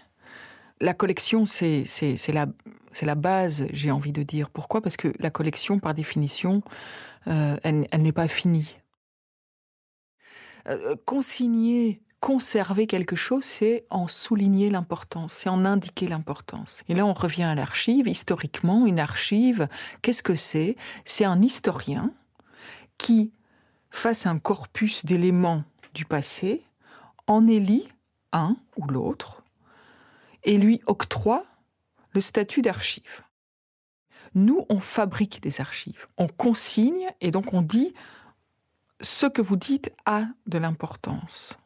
La 0.80 0.94
collection, 0.94 1.44
c'est 1.46 1.84
la, 2.32 3.14
base, 3.14 3.66
j'ai 3.72 3.90
envie 3.90 4.12
de 4.12 4.22
dire. 4.22 4.50
Pourquoi? 4.50 4.80
Parce 4.80 4.96
que 4.96 5.12
la 5.18 5.30
collection, 5.30 5.78
par 5.78 5.94
définition, 5.94 6.62
euh, 7.26 7.56
elle, 7.62 7.86
elle 7.90 8.02
n'est 8.02 8.12
pas 8.12 8.28
finie. 8.28 8.76
Euh, 10.68 10.96
consigner, 11.04 12.00
conserver 12.20 12.86
quelque 12.86 13.16
chose, 13.16 13.44
c'est 13.44 13.84
en 13.90 14.08
souligner 14.08 14.70
l'importance, 14.70 15.32
c'est 15.32 15.48
en 15.48 15.64
indiquer 15.64 16.06
l'importance. 16.06 16.82
Et 16.88 16.94
là, 16.94 17.06
on 17.06 17.14
revient 17.14 17.44
à 17.44 17.54
l'archive. 17.54 18.08
Historiquement, 18.08 18.86
une 18.86 19.00
archive, 19.00 19.68
qu'est-ce 20.02 20.22
que 20.22 20.34
c'est? 20.34 20.76
C'est 21.04 21.24
un 21.24 21.42
historien 21.42 22.12
qui, 22.98 23.32
face 23.90 24.26
à 24.26 24.30
un 24.30 24.38
corpus 24.38 25.04
d'éléments 25.04 25.64
du 25.94 26.04
passé, 26.04 26.62
en 27.26 27.46
élit 27.46 27.88
un 28.32 28.56
ou 28.76 28.86
l'autre 28.86 29.39
et 30.44 30.58
lui 30.58 30.80
octroie 30.86 31.44
le 32.12 32.20
statut 32.20 32.62
d'archive. 32.62 33.22
Nous, 34.34 34.64
on 34.68 34.80
fabrique 34.80 35.42
des 35.42 35.60
archives, 35.60 36.06
on 36.16 36.28
consigne 36.28 37.08
et 37.20 37.30
donc 37.30 37.52
on 37.52 37.62
dit 37.62 37.94
ce 39.00 39.26
que 39.26 39.42
vous 39.42 39.56
dites 39.56 39.92
a 40.06 40.24
de 40.46 40.58
l'importance. 40.58 41.58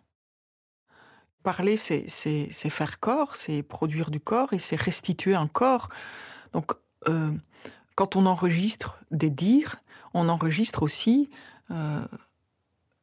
Parler, 1.43 1.77
c'est, 1.77 2.09
faire 2.51 3.01
corps, 3.01 3.37
c'est 3.37 3.63
produire 3.63 4.11
du 4.11 4.19
corps 4.19 4.55
et 4.55 4.59
c'est 4.59 4.81
restituer 4.81 5.35
un 5.35 5.47
corps. 5.47 5.91
Donc, 6.53 6.73
euh, 7.07 7.33
quand 7.97 8.17
on 8.17 8.25
enregistre 8.25 8.99
des 9.11 9.29
dires, 9.29 9.77
on 10.15 10.31
enregistre 10.31 10.83
aussi 10.83 11.29
euh, 11.71 12.03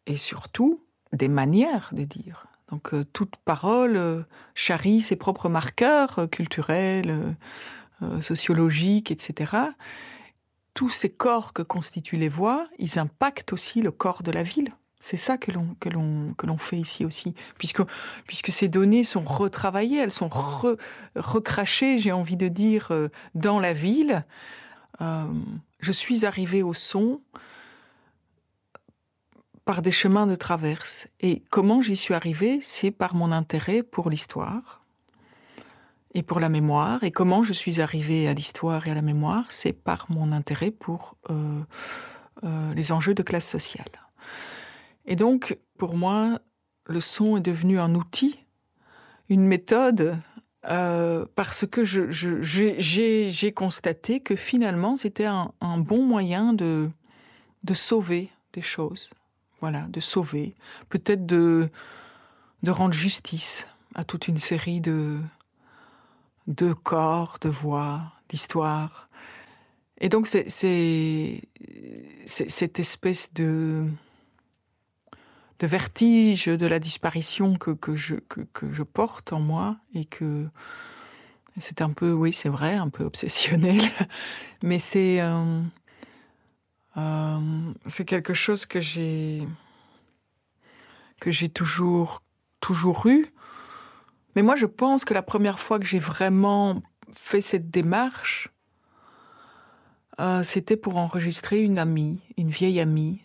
et 0.08 0.18
surtout 0.18 0.84
des 1.14 1.28
manières 1.28 1.90
de 1.92 2.04
dire. 2.04 2.48
Donc, 2.72 2.94
euh, 2.94 3.04
toute 3.14 3.36
parole 3.36 3.98
euh, 3.98 4.24
charrie 4.56 5.02
ses 5.02 5.16
propres 5.16 5.50
marqueurs 5.50 6.20
euh, 6.20 6.28
culturels, 6.28 7.36
sociologiques, 8.20 9.12
etc 9.12 9.52
tous 10.74 10.90
ces 10.90 11.10
corps 11.10 11.54
que 11.54 11.62
constituent 11.62 12.18
les 12.18 12.30
voix, 12.30 12.68
ils 12.80 12.98
impactent 12.98 13.54
aussi 13.54 13.82
le 13.82 13.92
corps 13.92 14.24
de 14.24 14.32
la 14.32 14.42
ville. 14.42 14.74
C'est 15.00 15.18
ça 15.18 15.38
que 15.38 15.52
l'on 15.52 15.76
que 15.80 15.90
l'on 15.90 16.34
que 16.36 16.48
l'on 16.48 16.58
fait 16.58 16.78
ici 16.78 17.06
aussi, 17.06 17.36
puisque 17.60 17.82
puisque 18.26 18.52
ces 18.52 18.68
données 18.70 19.04
sont 19.04 19.22
retravaillées, 19.22 20.00
elles 20.00 20.12
sont 20.12 20.30
re- 20.30 20.80
recrachées, 21.16 22.00
j'ai 22.00 22.12
envie 22.12 22.38
de 22.38 22.48
dire, 22.48 22.92
dans 23.36 23.60
la 23.60 23.74
ville. 23.74 24.26
Je 25.00 25.92
suis 25.92 26.26
arrivée 26.26 26.64
au 26.64 26.74
son 26.74 27.22
par 29.66 29.82
des 29.82 29.92
chemins 29.92 30.28
de 30.28 30.36
traverse. 30.36 31.08
Et 31.20 31.44
comment 31.50 31.82
j'y 31.82 31.96
suis 31.96 32.14
arrivée, 32.14 32.60
c'est 32.62 32.92
par 32.92 33.16
mon 33.16 33.32
intérêt 33.32 33.84
pour 33.84 34.10
l'histoire 34.10 34.84
et 36.14 36.24
pour 36.24 36.40
la 36.40 36.50
mémoire. 36.50 37.04
Et 37.04 37.12
comment 37.12 37.44
je 37.44 37.54
suis 37.54 37.80
arrivée 37.80 38.28
à 38.28 38.34
l'histoire 38.34 38.88
et 38.88 38.92
à 38.92 38.94
la 38.94 39.02
mémoire, 39.02 39.46
c'est 39.50 39.74
par 39.74 40.08
mon 40.10 40.32
intérêt 40.32 40.72
pour 40.72 41.18
euh, 41.30 41.62
euh, 42.44 42.74
les 42.74 42.92
enjeux 42.92 43.14
de 43.14 43.24
classe 43.24 43.48
sociale. 43.48 43.92
Et 45.06 45.16
donc, 45.16 45.58
pour 45.78 45.96
moi, 45.96 46.40
le 46.86 47.00
son 47.00 47.38
est 47.38 47.42
devenu 47.42 47.80
un 47.80 47.96
outil, 47.96 48.40
une 49.30 49.46
méthode, 49.46 50.18
euh, 50.70 51.26
parce 51.36 51.66
que 51.66 51.84
j'ai 51.84 53.52
constaté 53.54 54.20
que 54.20 54.36
finalement, 54.36 54.96
c'était 54.96 55.26
un, 55.26 55.54
bon 55.78 56.04
moyen 56.04 56.54
de 56.54 56.92
sauver 57.74 58.30
des 58.54 58.62
choses. 58.62 59.10
Voilà, 59.62 59.82
de 59.90 60.00
sauver, 60.00 60.56
peut-être 60.90 61.26
de, 61.26 61.70
de 62.64 62.72
rendre 62.72 62.94
justice 62.94 63.68
à 63.96 64.04
toute 64.04 64.28
une 64.28 64.40
série 64.40 64.82
de, 64.82 65.20
de 66.48 66.74
corps, 66.74 67.38
de 67.42 67.50
voix, 67.50 68.14
d'histoires. 68.30 69.10
Et 70.00 70.10
donc, 70.10 70.26
c'est 70.28 70.50
cette 72.26 72.80
espèce 72.80 73.34
de, 73.34 73.86
de 75.60 75.68
vertige 75.68 76.48
de 76.48 76.66
la 76.66 76.80
disparition 76.80 77.56
que, 77.56 77.72
que, 77.72 77.96
je, 77.96 78.16
que, 78.16 78.42
que 78.42 78.74
je 78.74 78.82
porte 78.82 79.32
en 79.32 79.40
moi 79.40 79.78
et 79.94 80.06
que 80.06 80.48
c'est 81.58 81.82
un 81.82 81.92
peu, 81.92 82.14
oui, 82.14 82.34
c'est 82.34 82.50
vrai, 82.50 82.76
un 82.76 82.90
peu 82.90 83.04
obsessionnel, 83.04 83.82
mais 84.64 84.80
c'est 84.80 85.22
euh, 85.22 85.62
euh, 86.98 87.74
c'est 87.86 88.06
quelque 88.06 88.34
chose 88.34 88.66
que 88.66 88.82
j'ai 88.82 89.48
que 91.20 91.32
j'ai 91.32 91.50
toujours 91.50 92.22
toujours 92.60 93.06
eu. 93.08 93.28
Mais 94.36 94.42
moi, 94.42 94.56
je 94.56 94.66
pense 94.66 95.06
que 95.06 95.14
la 95.14 95.22
première 95.22 95.60
fois 95.60 95.80
que 95.80 95.86
j'ai 95.86 96.00
vraiment 96.00 96.82
fait 97.14 97.42
cette 97.42 97.70
démarche, 97.70 98.50
euh, 100.20 100.44
c'était 100.44 100.78
pour 100.78 100.98
enregistrer 100.98 101.62
une 101.62 101.80
amie, 101.80 102.22
une 102.38 102.50
vieille 102.50 102.80
amie. 102.80 103.22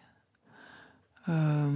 Euh, 1.28 1.70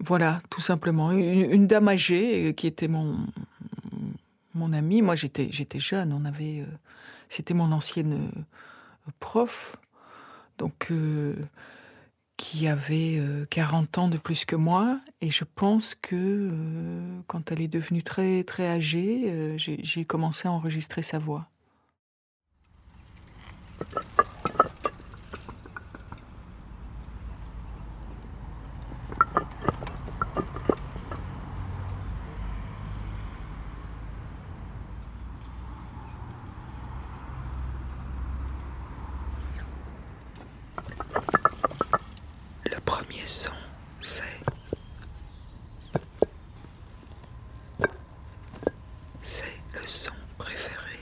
voilà, 0.00 0.40
tout 0.50 0.60
simplement. 0.60 1.10
Une, 1.12 1.66
dame 1.66 1.88
âgée 1.88 2.54
qui 2.54 2.66
était 2.66 2.88
mon, 2.88 3.18
mon 4.54 4.72
amie. 4.72 5.02
Moi, 5.02 5.16
j'étais, 5.16 5.48
j'étais 5.50 5.80
jeune. 5.80 6.12
On 6.12 6.24
avait, 6.24 6.64
c'était 7.28 7.54
mon 7.54 7.72
ancienne 7.72 8.30
prof. 9.18 9.76
Donc, 10.58 10.88
euh, 10.90 11.34
qui 12.38 12.68
avait 12.68 13.18
euh, 13.18 13.44
40 13.50 13.98
ans 13.98 14.08
de 14.08 14.16
plus 14.16 14.46
que 14.46 14.56
moi. 14.56 15.00
Et 15.20 15.30
je 15.30 15.44
pense 15.44 15.94
que 15.94 16.14
euh, 16.16 17.20
quand 17.26 17.52
elle 17.52 17.60
est 17.60 17.68
devenue 17.68 18.02
très, 18.02 18.44
très 18.44 18.66
âgée, 18.66 19.24
euh, 19.26 19.56
j'ai 19.58 20.04
commencé 20.06 20.48
à 20.48 20.52
enregistrer 20.52 21.02
sa 21.02 21.18
voix. 21.18 21.48
Le 42.64 42.80
premier 43.08 43.26
son 43.26 43.50
C'est. 44.00 44.22
C'est 49.22 49.44
le 49.74 49.86
son 49.86 50.12
préféré. 50.38 50.98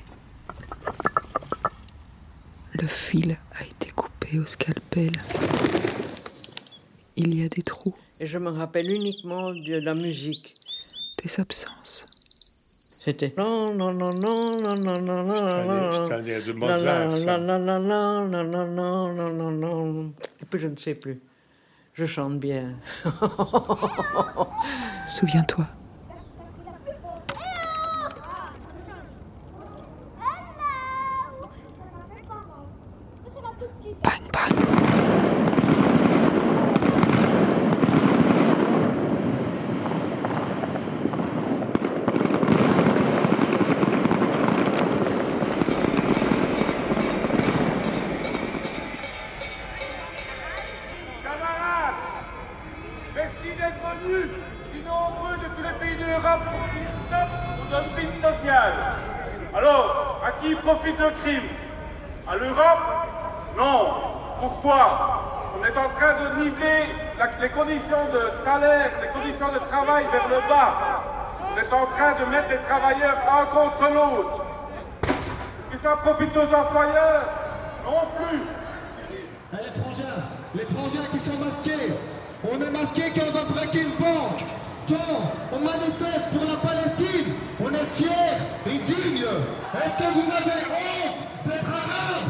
Le 2.75 2.87
fil 2.87 3.37
a 3.59 3.65
été 3.65 3.91
coupé 3.95 4.39
au 4.39 4.47
scalpel. 4.47 5.13
Il 7.17 7.41
y 7.41 7.45
a 7.45 7.49
des 7.49 7.63
trous, 7.63 7.95
Et 8.21 8.27
je 8.27 8.37
me 8.39 8.51
rappelle 8.51 8.91
uniquement 8.91 9.53
de 9.53 9.79
la 9.79 9.95
musique. 9.95 10.55
des 11.23 11.41
absences. 11.41 12.05
C'était. 13.03 13.33
Non, 13.39 13.73
non, 13.75 13.93
non, 13.95 14.13
non, 14.13 14.61
non, 14.61 14.77
non, 14.77 15.01
non, 15.01 15.23
non, 15.23 16.07
C'est 16.07 16.13
un 16.13 16.27
air 16.27 16.45
de 16.45 16.53
non, 16.53 16.59
Mozart, 16.67 17.09
non, 17.09 17.17
ça. 17.17 17.39
non, 17.39 17.59
non, 17.59 17.79
non, 17.81 18.29
non, 18.29 18.45
non, 18.45 18.67
non, 18.67 19.15
non, 19.15 19.51
non, 19.51 19.51
non. 19.53 20.13
Et 20.43 20.45
puis 20.45 20.61
je 20.61 20.69
ne 20.69 20.77
sais 20.77 20.95
plus. 20.95 21.21
Je 21.97 22.05
chante 22.05 22.39
bien. 22.39 22.75
Souviens-toi. 25.07 25.65
Bang 34.03 34.31
bang. 34.31 34.76
Contre 73.45 73.93
l'autre. 73.93 74.45
Est-ce 75.03 75.77
que 75.77 75.83
ça 75.83 75.97
profite 75.97 76.37
aux 76.37 76.55
employeurs 76.55 77.29
Non 77.85 78.09
plus. 78.17 78.41
Les 79.53 80.65
frangins, 80.65 81.03
les 81.03 81.09
qui 81.11 81.21
sont 81.21 81.39
masqués. 81.39 81.93
On 82.45 82.61
est 82.61 82.71
masqués 82.71 83.13
quand 83.15 83.27
on 83.29 83.33
va 83.33 83.45
braquer 83.45 83.83
une 83.83 83.97
banque. 83.97 84.45
Quand 84.89 85.33
on 85.53 85.59
manifeste 85.59 86.31
pour 86.33 86.45
la 86.45 86.57
Palestine, 86.57 87.35
on 87.61 87.71
est 87.71 87.87
fiers 87.97 88.39
et 88.67 88.79
dignes. 88.79 89.25
Est-ce 89.75 89.99
que 89.99 90.13
vous 90.13 90.31
avez 90.31 90.63
honte 90.71 91.27
d'être 91.47 91.69
arabe 91.69 92.29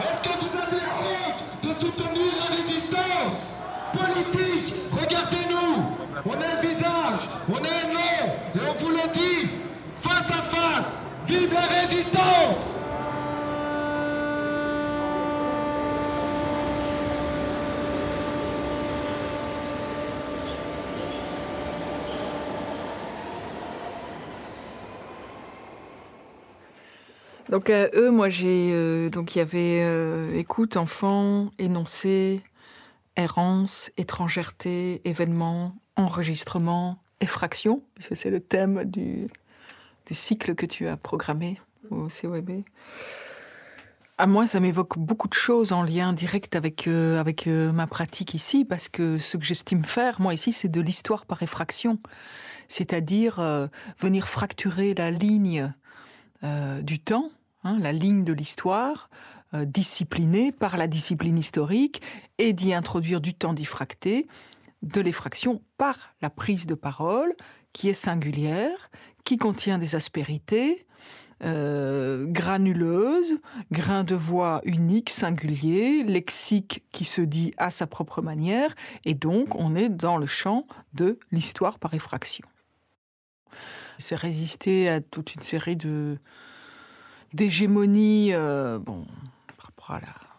Est-ce 0.00 0.22
que 0.22 0.38
vous 0.38 0.58
avez 0.58 0.82
honte 1.02 1.62
de 1.62 1.80
soutenir 1.80 2.32
la 2.40 2.56
résistance? 2.56 3.48
Politique 3.92 4.74
Regardez-nous. 4.90 6.02
On 6.24 6.34
a 6.34 6.36
un 6.36 6.60
visage, 6.60 7.28
on 7.48 7.56
a 7.56 7.58
un 7.58 7.92
nom, 7.92 8.11
et 8.54 8.58
on 8.68 8.84
vous 8.84 8.90
le 8.90 9.12
dit, 9.12 9.48
face 10.00 10.30
à 10.30 10.42
face. 10.42 10.92
Vive 11.26 11.52
la 11.52 11.66
résistance 11.66 12.68
Donc 27.52 27.68
euh, 27.68 27.90
eux, 27.94 28.10
moi 28.10 28.30
j'ai 28.30 28.70
euh, 28.72 29.10
donc 29.10 29.34
il 29.34 29.38
y 29.38 29.42
avait 29.42 29.82
euh, 29.82 30.34
écoute, 30.38 30.78
enfant, 30.78 31.50
énoncé, 31.58 32.40
errance, 33.14 33.92
étrangèreté, 33.98 35.06
événement, 35.06 35.74
enregistrement, 35.96 37.01
effraction, 37.22 37.82
puisque 37.94 38.16
c'est 38.16 38.30
le 38.30 38.40
thème 38.40 38.84
du, 38.84 39.28
du 40.06 40.14
cycle 40.14 40.54
que 40.54 40.66
tu 40.66 40.88
as 40.88 40.96
programmé 40.96 41.60
au 41.90 42.08
COEB. 42.08 42.64
À 44.18 44.26
moi, 44.26 44.46
ça 44.46 44.60
m'évoque 44.60 44.98
beaucoup 44.98 45.26
de 45.26 45.34
choses 45.34 45.72
en 45.72 45.82
lien 45.82 46.12
direct 46.12 46.54
avec, 46.54 46.86
euh, 46.86 47.18
avec 47.18 47.46
euh, 47.46 47.72
ma 47.72 47.86
pratique 47.86 48.34
ici, 48.34 48.64
parce 48.64 48.88
que 48.88 49.18
ce 49.18 49.36
que 49.36 49.44
j'estime 49.44 49.84
faire, 49.84 50.20
moi 50.20 50.34
ici, 50.34 50.52
c'est 50.52 50.68
de 50.68 50.80
l'histoire 50.80 51.26
par 51.26 51.42
effraction. 51.42 51.98
C'est-à-dire 52.68 53.40
euh, 53.40 53.66
venir 53.98 54.28
fracturer 54.28 54.94
la 54.94 55.10
ligne 55.10 55.72
du 56.82 56.98
temps, 56.98 57.30
hein, 57.62 57.78
la 57.80 57.92
ligne 57.92 58.24
de 58.24 58.32
l'histoire, 58.32 59.10
disciplinée 59.52 60.50
par 60.50 60.76
la 60.76 60.88
discipline 60.88 61.38
historique, 61.38 62.02
et 62.38 62.52
d'y 62.52 62.74
introduire 62.74 63.20
du 63.20 63.32
temps 63.32 63.52
diffracté, 63.52 64.26
de 64.82 65.00
l'effraction 65.00 65.62
par 65.78 66.14
la 66.20 66.30
prise 66.30 66.66
de 66.66 66.74
parole, 66.74 67.34
qui 67.72 67.88
est 67.88 67.94
singulière, 67.94 68.90
qui 69.24 69.36
contient 69.36 69.78
des 69.78 69.94
aspérités, 69.94 70.86
euh, 71.44 72.26
granuleuse, 72.26 73.40
grain 73.72 74.04
de 74.04 74.14
voix 74.14 74.60
unique, 74.64 75.10
singulier, 75.10 76.04
lexique 76.04 76.84
qui 76.92 77.04
se 77.04 77.20
dit 77.20 77.52
à 77.56 77.70
sa 77.70 77.86
propre 77.86 78.22
manière, 78.22 78.74
et 79.04 79.14
donc 79.14 79.56
on 79.56 79.74
est 79.74 79.88
dans 79.88 80.18
le 80.18 80.26
champ 80.26 80.66
de 80.94 81.18
l'histoire 81.32 81.80
par 81.80 81.94
effraction. 81.94 82.46
C'est 83.98 84.16
résister 84.16 84.88
à 84.88 85.00
toute 85.00 85.34
une 85.34 85.42
série 85.42 85.76
de 85.76 86.18
d'hégémonies, 87.32 88.34
euh, 88.34 88.78
bon, 88.78 89.06
par 89.56 89.66
rapport 89.66 89.90
à 89.92 90.00
la 90.00 90.31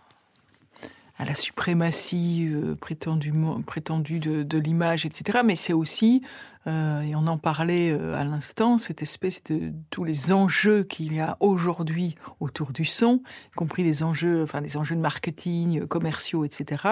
à 1.17 1.25
la 1.25 1.35
suprématie 1.35 2.49
euh, 2.51 2.75
prétendue 2.75 4.19
de, 4.19 4.57
l'image, 4.57 5.05
etc. 5.05 5.39
Mais 5.45 5.55
c'est 5.55 5.73
aussi, 5.73 6.23
euh, 6.65 7.01
et 7.01 7.15
on 7.15 7.27
en 7.27 7.37
parlait 7.37 7.91
euh, 7.91 8.15
à 8.15 8.23
l'instant, 8.23 8.77
cette 8.77 9.01
espèce 9.01 9.43
de 9.43 9.71
tous 9.91 10.03
les 10.03 10.31
enjeux 10.31 10.83
qu'il 10.83 11.13
y 11.13 11.19
a 11.19 11.37
aujourd'hui 11.39 12.15
autour 12.39 12.71
du 12.71 12.85
son, 12.85 13.21
y 13.51 13.55
compris 13.55 13.83
les 13.83 14.01
enjeux, 14.01 14.41
enfin 14.41 14.59
les 14.61 14.75
enjeux 14.75 14.95
de 14.95 15.01
marketing, 15.01 15.85
commerciaux, 15.85 16.45
etc. 16.45 16.83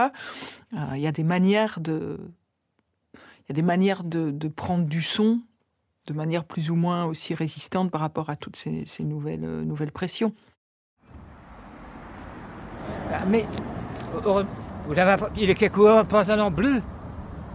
Il 0.74 1.00
y 1.00 1.08
a 1.08 1.12
des 1.12 1.24
manières 1.24 1.80
de, 1.80 2.20
des 3.50 3.62
manières 3.62 4.04
de, 4.04 4.48
prendre 4.48 4.86
du 4.86 5.02
son 5.02 5.42
de 6.08 6.14
manière 6.14 6.46
plus 6.46 6.72
ou 6.72 6.76
moins 6.76 7.06
aussi 7.06 7.34
résistante 7.36 7.92
par 7.92 8.02
rapport 8.02 8.30
à 8.30 8.36
toutes 8.36 8.56
ces, 8.56 8.86
nouvelles, 9.04 9.42
nouvelles 9.42 9.92
pressions. 9.92 10.34
Ah, 13.14 13.26
Mais 13.28 13.46
vous 14.88 15.00
avez 15.00 15.12
un- 15.12 15.18
il 15.38 15.50
est 15.50 15.56
quel 15.56 15.72
couleur 15.72 16.06
pantalon 16.06 16.52
bleu 16.52 16.82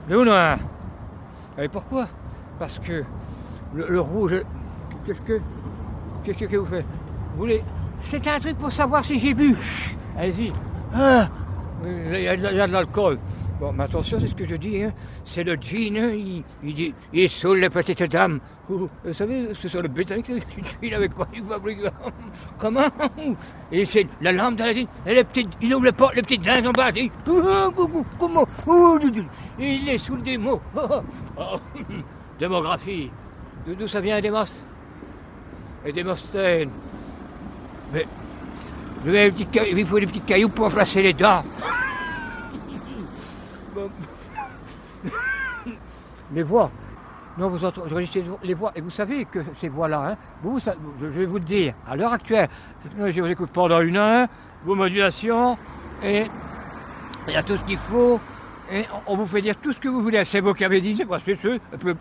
Bleu 0.06 0.20
ou 0.20 0.24
noir? 0.24 0.58
Vous 0.58 1.56
savez 1.56 1.68
pourquoi? 1.68 2.06
Parce 2.58 2.78
que 2.78 3.02
le, 3.74 3.88
le 3.88 4.00
rouge. 4.00 4.40
Qu'est-ce 5.04 5.20
que. 5.22 5.40
Qu'est-ce 6.24 6.44
que 6.44 6.56
vous 6.56 6.66
faites? 6.66 6.84
Vous 7.34 7.40
voulez. 7.40 7.62
C'est 8.02 8.26
un 8.28 8.38
truc 8.38 8.56
pour 8.58 8.72
savoir 8.72 9.04
si 9.04 9.18
j'ai 9.18 9.34
bu. 9.34 9.56
Allez-y. 10.18 10.52
Ah, 10.94 11.28
il 11.84 12.20
y 12.20 12.28
a 12.28 12.66
de 12.66 12.72
l'alcool. 12.72 13.18
Bon, 13.58 13.72
mais 13.72 13.84
attention, 13.84 14.20
c'est 14.20 14.28
ce 14.28 14.34
que 14.34 14.46
je 14.46 14.56
dis. 14.56 14.82
hein. 14.82 14.92
C'est 15.24 15.42
le 15.42 15.54
gin, 15.54 15.96
hein, 15.96 16.10
il, 16.12 16.42
il 16.62 16.74
dit. 16.74 16.94
Il 17.14 17.30
saoule 17.30 17.58
les 17.60 17.70
petites 17.70 18.02
dames. 18.04 18.38
Vous, 18.68 18.90
savez, 19.12 19.54
ce 19.54 19.68
sont 19.68 19.80
le 19.80 19.88
britannique, 19.88 20.28
le 20.28 20.38
gin 20.88 20.94
avec 20.94 21.14
quoi 21.14 21.26
il 21.34 21.42
fabrique 21.42 21.78
Comment? 22.58 22.84
Et 23.72 23.84
c'est 23.86 24.06
la 24.20 24.32
lampe 24.32 24.56
d'Aladin. 24.56 24.84
Et 25.06 25.14
les 25.14 25.24
petites, 25.24 25.48
il 25.62 25.74
ouvre 25.74 25.86
les 25.86 25.92
portes, 25.92 26.16
les 26.16 26.22
petites 26.22 26.42
dindes 26.42 26.66
en 26.66 26.72
bas. 26.72 26.90
Il 26.94 27.04
dit, 27.08 27.12
comment? 28.18 28.46
Oh, 28.66 28.98
Il 29.58 29.84
les 29.86 29.96
saoule 29.98 30.22
des 30.22 30.36
mots. 30.36 30.60
Oh, 30.76 31.00
oh. 31.38 31.58
Démographie. 32.38 33.10
D'où 33.66 33.88
ça 33.88 34.00
vient, 34.00 34.20
Démos? 34.20 34.62
Et 35.84 35.92
Démosthène. 35.92 36.70
Mais. 37.92 38.06
les 39.06 39.32
il 39.70 39.86
faut 39.86 39.98
des 39.98 40.06
petits 40.06 40.20
cailloux 40.20 40.48
pour 40.50 40.66
remplacer 40.66 41.02
les 41.02 41.14
dents. 41.14 41.42
Les 46.32 46.42
voix. 46.42 46.70
Non, 47.38 47.50
vous 47.50 47.64
enregistrez 47.64 48.24
les 48.42 48.54
voix. 48.54 48.72
Et 48.74 48.80
vous 48.80 48.90
savez 48.90 49.26
que 49.26 49.40
ces 49.52 49.68
voix-là, 49.68 50.12
hein, 50.12 50.16
vous, 50.42 50.58
je 50.58 51.06
vais 51.06 51.26
vous 51.26 51.36
le 51.38 51.44
dire, 51.44 51.74
à 51.86 51.94
l'heure 51.94 52.12
actuelle, 52.14 52.48
je 52.98 53.20
vous 53.20 53.26
écoute 53.28 53.50
pendant 53.52 53.80
une 53.82 53.96
heure, 53.98 54.26
vos 54.64 54.74
modulations, 54.74 55.58
et 56.02 56.26
il 57.28 57.34
y 57.34 57.36
a 57.36 57.42
tout 57.42 57.56
ce 57.58 57.62
qu'il 57.64 57.76
faut, 57.76 58.18
et 58.72 58.86
on 59.06 59.16
vous 59.16 59.26
fait 59.26 59.42
dire 59.42 59.56
tout 59.56 59.72
ce 59.74 59.78
que 59.78 59.88
vous 59.88 60.00
voulez. 60.00 60.24
C'est 60.24 60.40
vous 60.40 60.54
qui 60.54 60.64
avez 60.64 60.80
dit, 60.80 60.96
c'est 60.96 61.06
c'est 61.24 61.36
ce. 61.36 61.58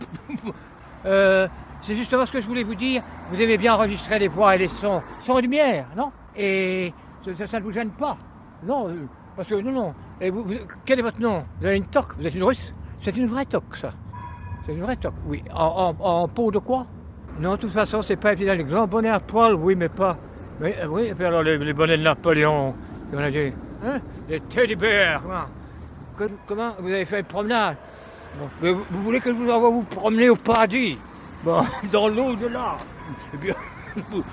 Euh, 1.05 1.47
c'est 1.81 1.95
justement 1.95 2.25
ce 2.25 2.31
que 2.31 2.41
je 2.41 2.47
voulais 2.47 2.63
vous 2.63 2.73
dire. 2.73 3.03
Vous 3.31 3.39
aimez 3.39 3.59
bien 3.59 3.75
enregistrer 3.75 4.17
les 4.17 4.27
voix 4.27 4.55
et 4.55 4.57
les 4.57 4.67
sons, 4.69 5.03
son 5.21 5.37
et 5.37 5.41
lumière, 5.43 5.85
non? 5.95 6.11
Et 6.35 6.91
ça, 7.23 7.35
ça- 7.35 7.45
ça 7.45 7.59
ne 7.59 7.63
vous 7.63 7.71
gêne 7.71 7.91
pas? 7.91 8.17
Non, 8.63 8.87
euh, 8.89 9.05
Parce 9.35 9.47
que 9.49 9.55
non, 9.55 9.71
non. 9.71 9.93
Et 10.21 10.29
vous, 10.29 10.45
quel 10.85 10.99
est 10.99 11.01
votre 11.01 11.19
nom? 11.19 11.45
Vous 11.59 11.65
avez 11.65 11.77
une 11.77 11.85
toque? 11.85 12.15
Vous 12.17 12.25
êtes 12.25 12.35
une 12.35 12.43
russe? 12.43 12.73
C'est 13.01 13.15
une 13.17 13.27
vraie 13.27 13.45
toque, 13.45 13.75
ça. 13.75 13.91
C'est 14.65 14.73
une 14.73 14.81
vraie 14.81 14.95
toque, 14.95 15.13
oui. 15.27 15.43
En, 15.53 16.27
peau 16.27 16.51
de 16.51 16.59
quoi? 16.59 16.87
Non, 17.39 17.51
de 17.51 17.57
toute 17.57 17.71
façon, 17.71 18.01
c'est 18.01 18.15
pas 18.15 18.33
évident. 18.33 18.53
Les 18.53 18.63
grands 18.63 18.87
bonnets 18.87 19.09
à 19.09 19.19
poil, 19.19 19.55
oui, 19.55 19.75
mais 19.75 19.89
pas. 19.89 20.17
Mais 20.59 20.77
euh, 20.79 20.87
oui, 20.87 21.07
et 21.07 21.13
puis 21.13 21.25
alors 21.25 21.43
les, 21.43 21.73
bonnets 21.73 21.97
de 21.97 22.03
Napoléon, 22.03 22.73
on 23.13 23.17
a 23.17 23.29
dit? 23.29 23.53
Hein? 23.83 23.99
Les 24.29 24.39
teddy 24.39 24.75
bears, 24.75 25.21
comment 26.47 26.71
Vous 26.79 26.87
avez 26.87 27.03
fait 27.03 27.19
une 27.19 27.25
promenade? 27.25 27.75
Vous, 28.61 28.83
voulez 28.89 29.19
que 29.19 29.29
je 29.29 29.35
vous 29.35 29.49
envoie 29.49 29.69
vous 29.69 29.83
promener 29.83 30.29
au 30.29 30.35
paradis? 30.35 30.97
Bon, 31.43 31.65
dans 31.91 32.07
l'eau 32.07 32.35
de 32.35 32.47
là. 32.47 32.77
Vous- 34.11 34.23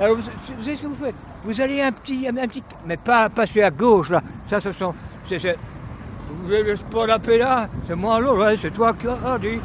alors, 0.00 0.16
vous 0.16 0.22
savez 0.62 0.76
ce 0.76 0.82
que 0.82 0.86
vous 0.86 0.94
faites? 0.94 1.14
Vous 1.44 1.60
allez 1.60 1.82
un 1.82 1.92
petit, 1.92 2.26
un 2.28 2.34
petit, 2.46 2.62
mais 2.86 2.96
pas, 2.96 3.28
pas 3.28 3.46
celui 3.46 3.62
à 3.62 3.70
gauche 3.70 4.10
là. 4.10 4.22
Ça, 4.48 4.60
ce 4.60 4.72
sont, 4.72 4.94
c'est, 5.28 5.38
c'est- 5.38 5.58
vous 6.44 6.52
avez 6.52 6.62
le 6.72 6.76
sport 6.76 7.06
là, 7.06 7.18
c'est 7.86 7.94
moi 7.94 8.20
ouais, 8.20 8.56
c'est 8.60 8.70
toi 8.70 8.92
qui 8.94 9.06
as 9.08 9.38
dit. 9.38 9.58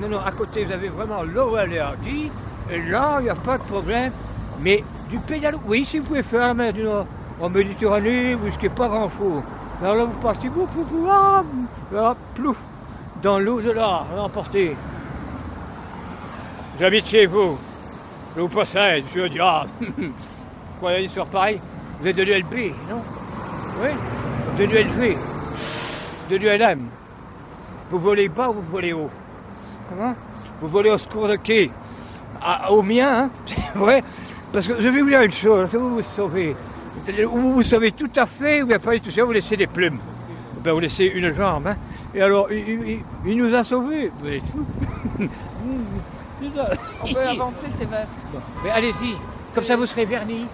Non, 0.00 0.08
non, 0.08 0.20
à 0.24 0.32
côté 0.32 0.64
vous 0.64 0.72
avez 0.72 0.88
vraiment 0.88 1.22
Laurel 1.22 1.72
et 1.74 1.78
Hardy, 1.78 2.30
et 2.70 2.82
là, 2.82 3.16
il 3.20 3.24
n'y 3.24 3.30
a 3.30 3.34
pas 3.34 3.58
de 3.58 3.62
problème. 3.64 4.12
Mais 4.60 4.82
du 5.10 5.18
pédalo, 5.18 5.60
oui, 5.66 5.84
si 5.84 5.98
vous 5.98 6.06
pouvez 6.06 6.22
faire 6.22 6.40
la 6.48 6.54
mer 6.54 6.72
du 6.72 6.82
Nord, 6.82 7.06
en 7.40 7.48
Méditerranée, 7.48 8.34
vous 8.34 8.46
risquez 8.46 8.68
pas 8.68 8.88
grand 8.88 9.10
chose. 9.10 9.42
Alors 9.80 9.94
là, 9.94 10.04
vous 10.04 10.20
partez, 10.20 10.48
vous, 10.48 10.66
vous, 10.66 10.84
vous, 10.84 11.06
là, 11.06 12.16
plouf, 12.34 12.60
dans 13.22 13.38
l'eau 13.38 13.60
de 13.60 13.70
là, 13.70 14.04
l'emporter. 14.16 14.74
J'habite 16.80 17.06
chez 17.06 17.26
vous. 17.26 17.58
Je 18.36 18.40
vous 18.40 18.48
possède, 18.48 19.04
je 19.14 19.26
suis 19.28 19.40
ah, 19.40 19.66
vous 20.78 20.84
croyez 20.86 20.98
une 21.00 21.04
histoire 21.06 21.26
pareille 21.26 21.60
Vous 22.00 22.06
êtes 22.06 22.16
de 22.16 22.22
l'ULB, 22.22 22.54
non 22.88 23.02
Oui 23.82 23.88
De 24.58 24.64
l'ULV, 24.64 25.16
de 26.30 26.36
l'ULM. 26.36 26.86
Vous 27.90 27.98
volez 27.98 28.28
bas 28.28 28.48
ou 28.50 28.54
vous 28.54 28.62
volez 28.70 28.92
haut 28.92 29.10
Comment 29.88 30.14
Vous 30.60 30.68
volez 30.68 30.90
au 30.90 30.98
secours 30.98 31.26
de 31.28 31.36
qui 31.36 31.70
Ah, 32.40 32.70
Au 32.70 32.82
mien, 32.82 33.24
hein 33.24 33.30
C'est 33.46 33.78
vrai 33.78 34.04
Parce 34.52 34.68
que 34.68 34.80
je 34.80 34.88
vais 34.88 35.00
vous 35.00 35.08
dire 35.08 35.22
une 35.22 35.32
chose, 35.32 35.68
que 35.70 35.76
vous 35.76 35.96
vous 35.96 36.02
sauvez. 36.02 36.54
Ou 37.24 37.38
vous 37.40 37.54
vous 37.54 37.62
sauvez 37.62 37.90
tout 37.92 38.10
à 38.16 38.26
fait, 38.26 38.62
ou 38.62 38.66
bien 38.66 38.78
pas 38.78 38.98
tout 38.98 39.10
ça, 39.10 39.24
vous 39.24 39.32
laissez 39.32 39.56
des 39.56 39.66
plumes. 39.66 39.98
Ben, 40.62 40.72
vous 40.72 40.80
laissez 40.80 41.06
une 41.06 41.32
jambe, 41.32 41.66
hein 41.68 41.76
Et 42.14 42.20
alors, 42.22 42.52
il, 42.52 42.68
il- 42.68 43.00
il 43.26 43.36
nous 43.36 43.54
a 43.54 43.64
sauvés. 43.64 44.12
Vous 44.20 44.28
êtes 44.28 44.42
fous. 44.44 44.66
On 47.02 47.12
peut 47.12 47.20
avancer, 47.20 47.66
c'est 47.70 47.86
vrai. 47.86 48.06
Bon, 48.32 48.38
Mais 48.64 48.70
allez-y, 48.70 49.14
comme 49.54 49.64
ça 49.64 49.76
vous 49.76 49.86
serez 49.86 50.04
vernis. 50.04 50.46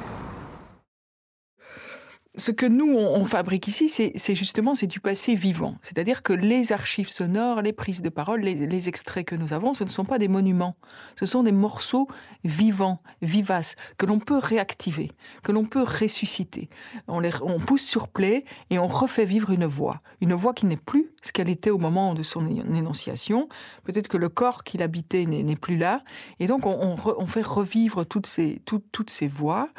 Ce 2.37 2.51
que 2.51 2.67
nous, 2.67 2.91
on, 2.93 3.15
on 3.15 3.25
fabrique 3.25 3.69
ici, 3.69 3.89
c'est 3.89 4.35
justement 4.35 4.75
c'est 4.75 4.89
du 4.89 4.99
passé 4.99 5.37
vivant. 5.37 5.77
C'est-à-dire 5.83 6.25
que 6.25 6.33
les 6.33 6.73
archives 6.73 7.09
sonores, 7.09 7.63
les 7.63 7.73
prises 7.73 8.03
de 8.03 8.09
parole, 8.09 8.41
les, 8.41 8.55
les 8.55 8.89
extraits 8.89 9.25
que 9.25 9.37
nous 9.37 9.53
avons, 9.53 9.73
ce 9.73 9.85
ne 9.85 9.89
sont 9.89 10.05
pas 10.05 10.19
des 10.19 10.27
monuments. 10.27 10.75
Ce 11.19 11.27
sont 11.27 11.45
des 11.45 11.53
morceaux 11.53 12.09
vivants, 12.43 13.01
vivaces, 13.23 13.77
que 13.99 14.07
l'on 14.07 14.19
peut 14.19 14.39
réactiver, 14.39 15.13
que 15.45 15.53
l'on 15.53 15.65
peut 15.65 15.85
ressusciter. 15.85 16.69
On, 17.07 17.21
les, 17.21 17.31
on 17.41 17.61
pousse 17.61 17.85
sur 17.85 18.09
play 18.09 18.45
et 18.71 18.81
on 18.81 18.89
refait 18.89 19.27
vivre 19.27 19.53
une 19.53 19.67
voix. 19.67 20.01
Une 20.21 20.35
voix 20.35 20.55
qui 20.55 20.67
n'est 20.67 20.77
plus 20.77 21.13
ce 21.25 21.33
qu'elle 21.33 21.49
était 21.49 21.71
au 21.71 21.79
moment 21.79 22.15
de 22.15 22.23
son 22.23 22.49
énonciation. 22.75 23.49
Peut-être 23.83 24.09
que 24.09 24.19
le 24.19 24.29
corps 24.29 24.63
qui 24.63 24.77
l'habitait 24.77 25.25
n'est 25.25 25.57
plus 25.57 25.79
là. 25.79 26.05
Et 26.39 26.47
donc, 26.47 26.67
on, 26.67 27.27
fait 27.27 27.43
revivre 27.43 28.05
toutes 28.05 28.27
ces, 28.27 28.61
toutes- 28.67 29.11
ces 29.11 29.27
voix. 29.27 29.71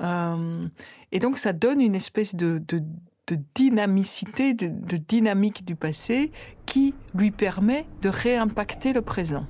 Euh, 0.00 0.68
et 1.10 1.18
donc, 1.18 1.36
ça 1.36 1.52
donne 1.52 1.80
une 1.80 1.96
espèce 1.96 2.36
de, 2.36 2.62
dynamicité, 3.54 4.54
de 4.54 4.96
dynamique 4.96 5.64
du 5.64 5.74
passé 5.74 6.30
qui 6.64 6.94
lui 7.14 7.32
permet 7.32 7.86
de 8.00 8.08
réimpacter 8.08 8.92
le 8.92 9.02
présent. 9.02 9.46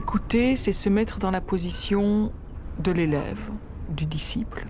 Écouter, 0.00 0.56
c'est 0.56 0.72
se 0.72 0.88
mettre 0.88 1.18
dans 1.18 1.30
la 1.30 1.42
position 1.42 2.32
de 2.78 2.90
l'élève, 2.90 3.50
du 3.90 4.06
disciple. 4.06 4.66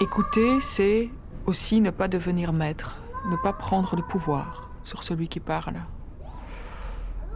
Écouter, 0.00 0.60
c'est 0.60 1.10
aussi 1.46 1.80
ne 1.80 1.90
pas 1.90 2.06
devenir 2.06 2.52
maître, 2.52 2.98
ne 3.28 3.34
pas 3.38 3.52
prendre 3.52 3.96
le 3.96 4.02
pouvoir 4.02 4.70
sur 4.84 5.02
celui 5.02 5.26
qui 5.26 5.40
parle. 5.40 5.80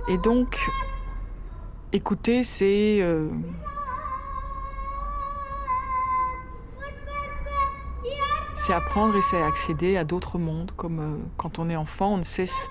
Et 0.07 0.17
donc, 0.17 0.71
écouter, 1.93 2.45
c'est 2.45 3.03
euh, 3.03 3.29
c'est 8.55 8.73
apprendre 8.73 9.17
et 9.17 9.23
c'est 9.23 9.43
accéder 9.43 9.97
à 9.97 10.05
d'autres 10.05 10.39
mondes. 10.39 10.71
Comme 10.77 11.01
euh, 11.01 11.17
quand 11.37 11.59
on 11.59 11.69
est 11.69 11.77
enfant, 11.77 12.15
on 12.15 12.19
ne 12.19 12.23
cesse 12.23 12.71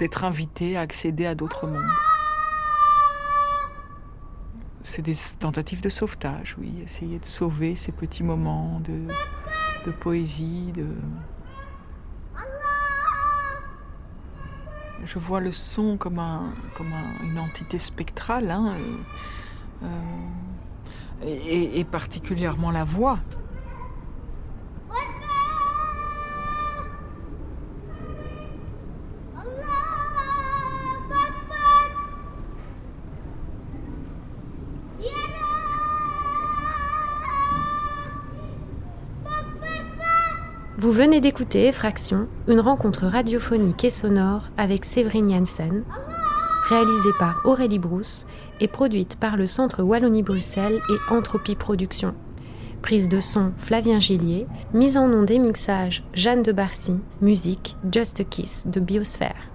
d'être 0.00 0.24
invité 0.24 0.78
à 0.78 0.80
accéder 0.80 1.26
à 1.26 1.34
d'autres 1.34 1.66
mondes. 1.66 1.92
C'est 4.82 5.02
des 5.02 5.14
tentatives 5.38 5.82
de 5.82 5.90
sauvetage, 5.90 6.56
oui. 6.58 6.72
Essayer 6.82 7.18
de 7.18 7.26
sauver 7.26 7.76
ces 7.76 7.92
petits 7.92 8.22
moments 8.22 8.80
de, 8.80 9.92
poésie, 9.92 10.72
de... 10.72 10.86
Je 15.04 15.18
vois 15.18 15.40
le 15.40 15.52
son 15.52 15.98
comme, 15.98 16.18
un, 16.18 16.50
comme 16.76 16.92
un- 16.94 17.24
une 17.26 17.38
entité 17.38 17.76
spectrale, 17.76 18.50
hein, 18.50 18.74
euh, 19.82 19.86
euh, 21.24 21.26
et 21.80 21.84
particulièrement 21.84 22.70
la 22.70 22.84
voix. 22.84 23.18
Vous 40.90 40.96
venez 40.96 41.20
d'écouter 41.20 41.68
Effraction, 41.68 42.26
une 42.48 42.58
rencontre 42.58 43.06
radiophonique 43.06 43.84
et 43.84 43.90
sonore 43.90 44.48
avec 44.56 44.84
Séverine 44.84 45.30
Janssen, 45.30 45.84
réalisée 46.68 47.12
par 47.16 47.42
Aurélie 47.44 47.78
Brousse 47.78 48.26
et 48.58 48.66
produite 48.66 49.14
par 49.14 49.36
le 49.36 49.46
Centre 49.46 49.84
Wallonie-Bruxelles 49.84 50.80
et 50.90 51.14
Entropie 51.14 51.54
Productions. 51.54 52.16
Prise 52.82 53.08
de 53.08 53.20
son 53.20 53.52
Flavien 53.56 54.00
Gillier, 54.00 54.48
mise 54.74 54.96
en 54.96 55.06
nom 55.06 55.22
des 55.22 55.38
mixages 55.38 56.02
Jeanne 56.12 56.42
de 56.42 56.50
Barcy, 56.50 56.98
musique 57.20 57.76
Just 57.92 58.18
a 58.18 58.24
Kiss 58.24 58.66
de 58.66 58.80
Biosphère. 58.80 59.48